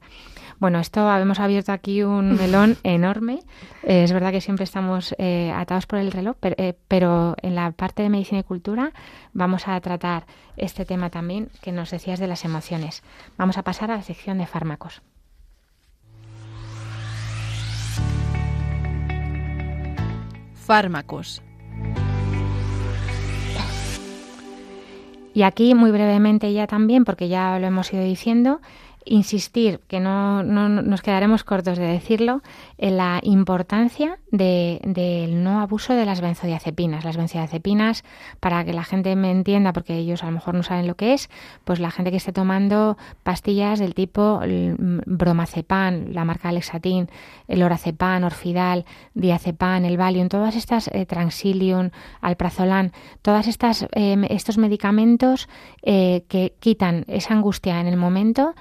[0.59, 3.39] Bueno, esto hemos abierto aquí un melón enorme.
[3.83, 7.71] Eh, es verdad que siempre estamos eh, atados por el reloj, eh, pero, en la
[7.71, 8.91] parte de medicina y cultura
[9.33, 10.25] vamos a tratar
[10.57, 13.03] este tema también que nos decías de las emociones.
[13.37, 15.01] Vamos a pasar a la sección de fármacos.
[20.65, 21.43] fármacos.
[25.35, 28.61] Y aquí, muy brevemente ya también, porque ya lo hemos ido diciendo,
[29.05, 32.41] insistir, que no, no, nos quedaremos cortos de decirlo,
[32.77, 37.05] en la importancia del no abuso de las benzodiazepinas.
[37.05, 38.03] Las benzodiazepinas,
[38.39, 41.13] para que la gente me entienda, porque ellos a lo mejor no saben lo que
[41.13, 41.29] es,
[41.63, 44.41] pues la gente que esté tomando pastillas del tipo
[45.05, 47.07] bromazepam, la marca Alexatin,
[47.47, 51.91] el orazepam, orfidal, diazepam, el Valium, todas estas, eh, Transilium,
[52.21, 52.91] alprazolam,
[53.21, 55.47] todas estas, eh, estos medicamentos
[55.81, 58.53] eh, que quitan esa angustia en el momento,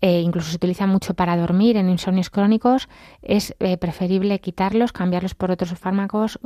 [0.00, 2.88] eh, incluso se utilizan mucho para dormir en insomnios crónicos,
[3.22, 6.38] es eh, preferible quitarlos, cambiarlos por otros fármacos.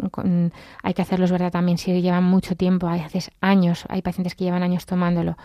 [0.83, 1.51] hay que hacerlos, ¿verdad?
[1.51, 5.37] También si llevan mucho tiempo, veces años, hay pacientes que llevan años tomándolo.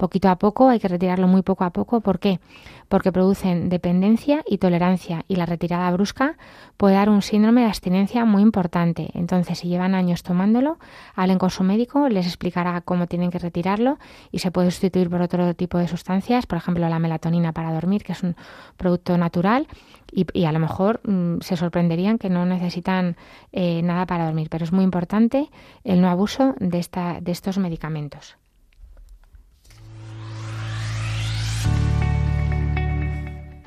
[0.00, 2.00] Poquito a poco, hay que retirarlo muy poco a poco.
[2.00, 2.40] ¿Por qué?
[2.88, 6.38] Porque producen dependencia y tolerancia y la retirada brusca
[6.78, 9.10] puede dar un síndrome de abstinencia muy importante.
[9.12, 10.78] Entonces, si llevan años tomándolo,
[11.14, 13.98] hablen con su médico, les explicará cómo tienen que retirarlo
[14.32, 18.02] y se puede sustituir por otro tipo de sustancias, por ejemplo, la melatonina para dormir,
[18.02, 18.36] que es un
[18.78, 19.66] producto natural
[20.10, 23.18] y, a lo mejor mm, se sorprenderían que no necesitan
[23.52, 25.50] eh, nada para dormir, pero es muy importante
[25.84, 28.39] el no abuso de, esta, de estos medicamentos.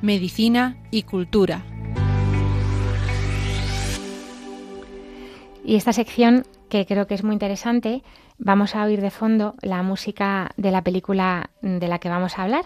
[0.04, 1.64] Medicina y cultura.
[5.64, 8.04] Y esta sección, que creo que es muy interesante,
[8.38, 12.44] vamos a oír de fondo la música de la película de la que vamos a
[12.44, 12.66] hablar,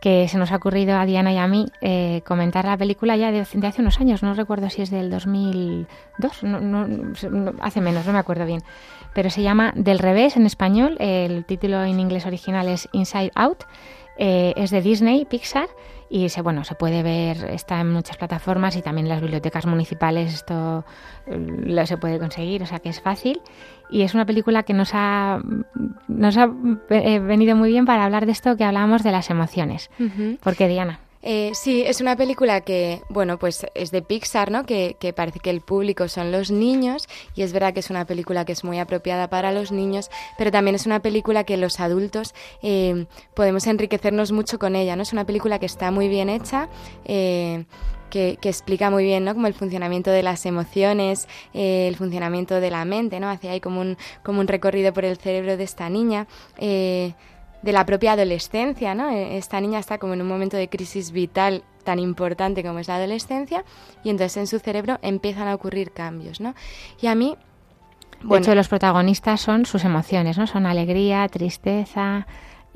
[0.00, 3.32] que se nos ha ocurrido a Diana y a mí eh, comentar la película ya
[3.32, 6.86] de, hace unos años, no recuerdo si es del 2002, no,
[7.62, 8.62] hace menos, no me acuerdo bien,
[9.12, 13.64] pero se llama Del revés en español, el título en inglés original es Inside Out,
[14.18, 15.68] eh, es de Disney, Pixar,
[16.08, 19.66] y se, bueno, se puede ver, está en muchas plataformas y también en las bibliotecas
[19.66, 20.84] municipales esto
[21.26, 23.40] eh, lo se puede conseguir, o sea que es fácil.
[23.90, 25.40] Y es una película que nos ha,
[26.08, 26.50] nos ha
[26.90, 29.90] eh, venido muy bien para hablar de esto que hablábamos de las emociones.
[30.42, 31.00] Porque Diana.
[31.22, 34.64] Eh, sí, es una película que, bueno, pues es de Pixar, ¿no?
[34.64, 38.44] Que, parece que el público son los niños y es verdad que es una película
[38.44, 42.34] que es muy apropiada para los niños, pero también es una película que los adultos
[42.62, 45.02] eh, podemos enriquecernos mucho con ella, ¿no?
[45.02, 46.68] Es una película que está muy bien hecha.
[47.04, 47.64] Eh,
[48.08, 49.34] que, explica muy bien, ¿no?
[49.34, 53.28] Como el funcionamiento de las emociones, el funcionamiento de la mente, ¿no?
[53.28, 56.26] Hace ahí como un, como un recorrido por el cerebro de esta niña
[57.62, 59.10] de la propia adolescencia, ¿no?
[59.10, 62.88] E, esta niña está como en un momento de crisis vital tan importante como es
[62.88, 63.64] la adolescencia
[64.02, 66.54] y entonces en su cerebro empiezan a ocurrir cambios, ¿no?
[67.00, 67.36] Y a mí...
[68.22, 70.46] Bueno, de hecho, los protagonistas son sus emociones, ¿no?
[70.46, 72.26] Son alegría, tristeza,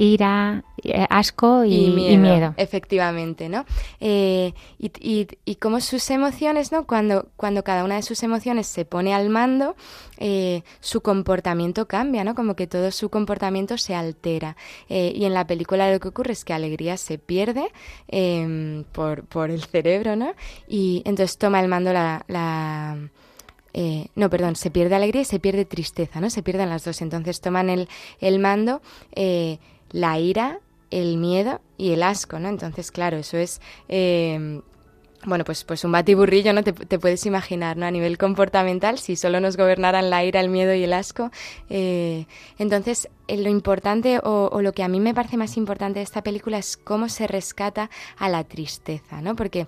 [0.00, 3.66] ira, eh, asco y, miedo, Efectivamente, ¿no?
[4.00, 6.86] Eh, y, y, como sus emociones, ¿no?
[6.86, 9.76] Cuando, cuando cada una de sus emociones se pone al mando,
[10.16, 12.34] eh, su comportamiento cambia, ¿no?
[12.34, 14.56] Como que todo su comportamiento se altera.
[14.88, 17.70] y en la película lo que ocurre es que alegría se pierde
[18.08, 20.32] em, por, por el cerebro, ¿no?
[20.66, 22.96] Y entonces toma el mando la, la
[24.14, 26.30] no, perdón, se pierde alegría y se pierde tristeza, ¿no?
[26.30, 27.02] Se pierden las dos.
[27.02, 27.88] Entonces toman el,
[28.20, 28.80] el mando
[29.90, 30.60] la ira,
[30.90, 32.48] el miedo y el asco, ¿no?
[32.48, 34.60] Entonces, claro, eso es eh,
[35.26, 36.62] bueno, pues, pues un batiburrillo, ¿no?
[36.62, 37.86] Te, puedes imaginar, ¿no?
[37.86, 41.30] A nivel comportamental, si solo nos gobernaran la ira, el miedo y el asco.
[41.68, 42.26] Eh,
[42.58, 46.22] entonces, eh, lo importante o, lo que a mí me parece más importante de esta
[46.22, 49.36] película es cómo se rescata a la tristeza, ¿no?
[49.36, 49.66] Porque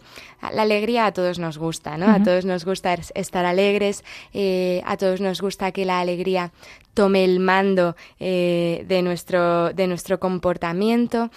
[0.53, 2.11] la alegría a todos nos gusta, ¿no?
[2.11, 6.53] A todos nos gusta estar alegres, eh, a todos nos gusta que la alegría
[6.95, 11.31] tome el mando de, nuestro, de nuestro comportamiento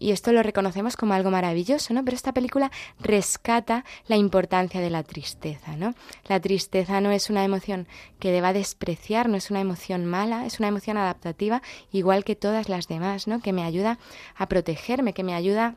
[0.00, 2.04] y esto lo reconocemos como algo maravilloso, ¿no?
[2.04, 5.94] Pero esta película rescata la importancia de la tristeza, ¿no?
[6.26, 7.86] La tristeza no es una emoción
[8.18, 12.68] que deba despreciar, no es una emoción mala, es una emoción adaptativa, igual que todas
[12.68, 13.40] las demás, ¿no?
[13.40, 13.98] Que me ayuda
[14.36, 15.76] a protegerme, que me ayuda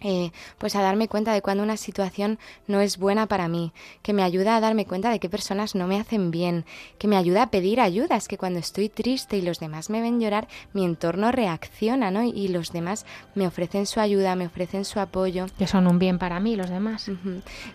[0.00, 3.72] eh, pues a darme cuenta de cuando una situación no es buena para mí,
[4.02, 6.64] que me ayuda a darme cuenta de qué personas no me hacen bien,
[6.98, 10.00] que me ayuda a pedir ayuda, es que cuando estoy triste y los demás me
[10.00, 12.22] ven llorar, mi entorno reacciona, ¿no?
[12.22, 15.46] Y, los demás me ofrecen su ayuda, me ofrecen su apoyo.
[15.56, 17.08] Que son un bien para mí los demás.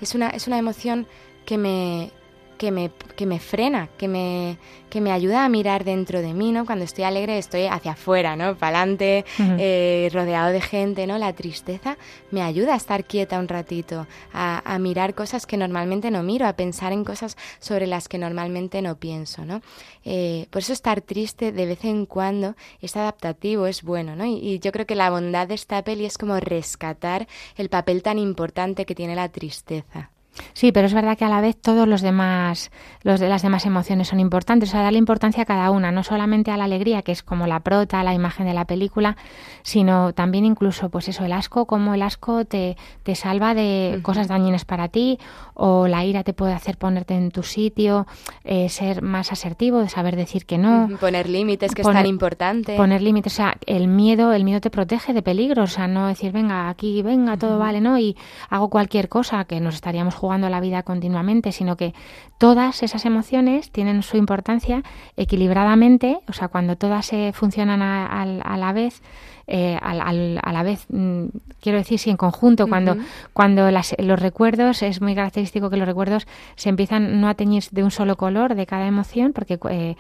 [0.01, 1.07] Es una, es una emoción
[1.45, 2.11] que me,
[2.57, 4.57] que me, que me frena, que me,
[4.89, 6.65] que me ayuda a mirar dentro de mí, ¿no?
[6.65, 8.55] Cuando estoy alegre estoy hacia afuera, ¿no?
[8.55, 11.17] Para adelante, eh, rodeado de gente, ¿no?
[11.17, 11.97] La tristeza
[12.31, 16.47] me ayuda a estar quieta un ratito, a, a, mirar cosas que normalmente no miro,
[16.47, 19.61] a pensar en cosas sobre las que normalmente no pienso, ¿no?
[20.03, 24.25] Eh, por eso estar triste de vez en cuando es adaptativo, es bueno, ¿no?
[24.25, 27.27] Y, y yo creo que la bondad de esta peli es como rescatar
[27.57, 30.11] el papel tan importante que tiene la tristeza.
[30.53, 32.71] Sí, pero es verdad que a la vez todos los demás,
[33.03, 34.69] los de las demás emociones son importantes.
[34.69, 37.47] O sea, darle importancia a cada una, no solamente a la alegría, que es como
[37.47, 39.17] la prota, la imagen de la película,
[39.63, 44.27] sino también incluso, pues eso, el asco, como el asco te, te salva de cosas
[44.27, 45.19] dañinas para ti,
[45.53, 48.07] o la ira te puede hacer ponerte en tu sitio,
[48.43, 50.89] eh, ser más asertivo, de saber decir que no.
[50.99, 52.75] Poner límites, que es tan importante.
[52.75, 56.07] Poner límites, o sea, el miedo, el miedo te protege de peligros, o sea, no
[56.07, 57.97] decir, venga, aquí, venga, todo vale, ¿no?
[57.97, 58.17] Y
[58.49, 61.93] hago cualquier cosa que nos estaríamos jugando la vida continuamente, sino que
[62.37, 64.83] todas esas emociones tienen su importancia
[65.15, 69.01] equilibradamente, o sea, cuando todas se funcionan a la vez,
[69.47, 71.25] eh, a, la vez, mm,
[71.61, 72.97] quiero decir, sí, en conjunto, cuando,
[73.33, 77.83] cuando los recuerdos, es muy característico que los recuerdos se empiezan no a teñir de
[77.83, 79.95] un solo color de cada emoción, porque eh,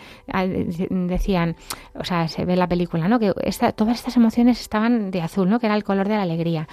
[0.89, 1.55] decían,
[1.93, 3.19] o sea, se ve la película, ¿no?
[3.19, 3.33] Que
[3.75, 5.59] todas estas emociones estaban de azul, ¿no?
[5.59, 6.67] Que era el color de la alegría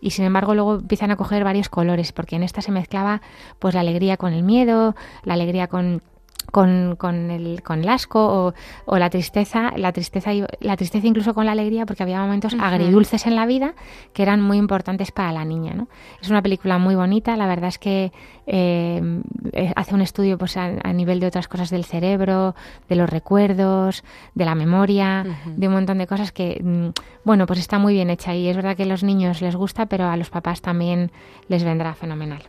[0.00, 3.20] y sin embargo luego empiezan a coger varios colores porque en esta se mezclaba
[3.58, 6.02] pues la alegría con el miedo, la alegría con
[6.50, 8.54] con, con, el, con el asco
[8.86, 10.30] o, la tristeza, la tristeza,
[10.60, 13.74] la tristeza incluso con la alegría, porque había momentos agridulces en la vida
[14.12, 15.74] que eran muy importantes para la niña.
[15.74, 15.88] ¿no?
[16.20, 18.12] Es una película muy bonita, la verdad es que
[18.46, 19.22] eh,
[19.52, 22.54] eh, hace un estudio pues, a, nivel de otras cosas del cerebro,
[22.88, 24.02] de los recuerdos,
[24.34, 26.88] de la memoria, de un montón de cosas que, mm,
[27.24, 29.86] bueno, pues está muy bien hecha y es verdad que a los niños les gusta,
[29.86, 31.10] pero a los papás también
[31.48, 32.42] les vendrá fenomenal.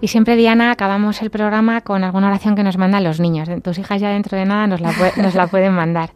[0.00, 3.48] Y siempre, Diana, acabamos el programa con alguna oración que nos mandan los niños.
[3.62, 6.12] Tus hijas ya dentro de nada nos la, nos la pueden mandar.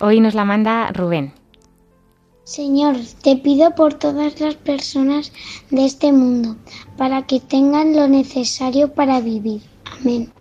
[0.00, 1.32] Hoy nos la manda Rubén.
[2.44, 5.32] Señor, te pido por todas las personas
[5.70, 6.56] de este mundo,
[6.98, 9.62] para que tengan lo necesario para vivir.
[10.00, 10.32] Amén.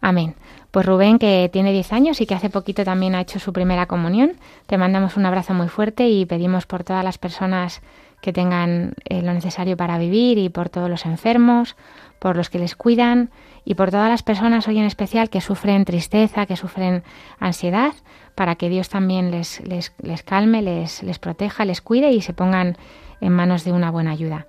[0.00, 0.34] Amén.
[0.70, 3.86] Pues Rubén, que tiene 10 años y que hace poquito también ha hecho su primera
[3.86, 4.32] comunión,
[4.66, 7.82] te mandamos un abrazo muy fuerte y pedimos por todas las personas
[8.20, 11.76] que tengan eh, lo necesario para vivir y por todos los enfermos,
[12.22, 13.30] por los que les cuidan
[13.64, 17.02] y por todas las personas hoy en especial que sufren tristeza, que sufren
[17.40, 17.94] ansiedad,
[18.36, 22.32] para que Dios también les, les, les calme, les, les proteja, les cuide y se
[22.32, 22.76] pongan
[23.20, 24.46] en manos de una buena ayuda.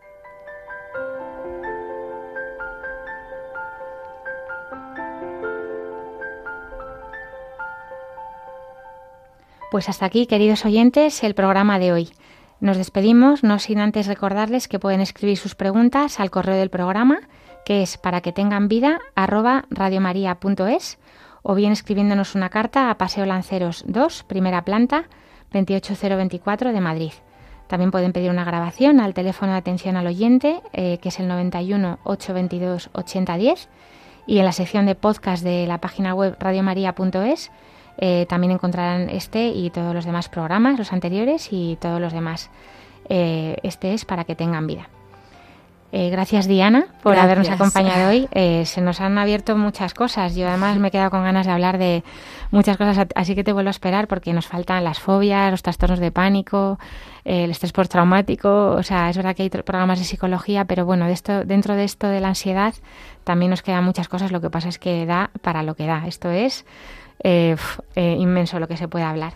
[9.71, 12.09] Pues hasta aquí, queridos oyentes, el programa de hoy.
[12.59, 17.21] Nos despedimos, no sin antes recordarles que pueden escribir sus preguntas al correo del programa
[17.66, 20.99] que es para que tengan vida arroba radiomaria.es
[21.43, 25.05] o bien escribiéndonos una carta a Paseo Lanceros 2, primera planta,
[25.51, 27.11] 28024 de Madrid.
[27.68, 31.28] También pueden pedir una grabación al teléfono de atención al oyente, eh, que es el
[31.28, 33.70] 91 822 8010,
[34.26, 37.51] y en la sección de podcast de la página web radiomaria.es
[37.97, 42.49] eh, también encontrarán este y todos los demás programas, los anteriores y todos los demás.
[43.09, 44.89] Eh, este es para que tengan vida.
[45.95, 48.27] Eh, gracias Diana por habernos acompañado hoy.
[48.31, 50.33] Eh, se nos han abierto muchas cosas.
[50.35, 52.03] Yo además me he quedado con ganas de hablar de
[52.49, 55.99] muchas cosas, así que te vuelvo a esperar porque nos faltan las fobias, los trastornos
[55.99, 56.79] de pánico,
[57.25, 58.71] el estrés postraumático.
[58.71, 61.83] O sea, es verdad que hay programas de psicología, pero bueno, de esto, dentro de
[61.83, 62.73] esto de la ansiedad
[63.23, 64.31] también nos quedan muchas cosas.
[64.31, 66.07] Lo que pasa es que da para lo que da.
[66.07, 66.65] Esto es
[67.23, 67.55] eh,
[67.95, 69.33] inmenso lo que se puede hablar.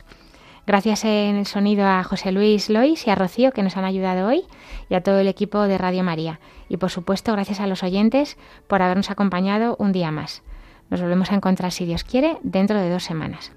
[0.68, 4.28] Gracias en el sonido a José Luis Lois y a Rocío que nos han ayudado
[4.28, 4.44] hoy
[4.90, 6.42] y a todo el equipo de Radio María.
[6.68, 8.38] Y por supuesto, gracias a los oyentes
[8.68, 10.44] por habernos acompañado un día más.
[10.90, 13.54] Nos volvemos a encontrar, si Dios quiere, dentro de dos semanas.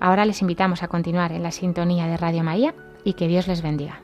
[0.00, 2.74] Ahora les invitamos a continuar en la sintonía de Radio María
[3.04, 4.03] y que Dios les bendiga.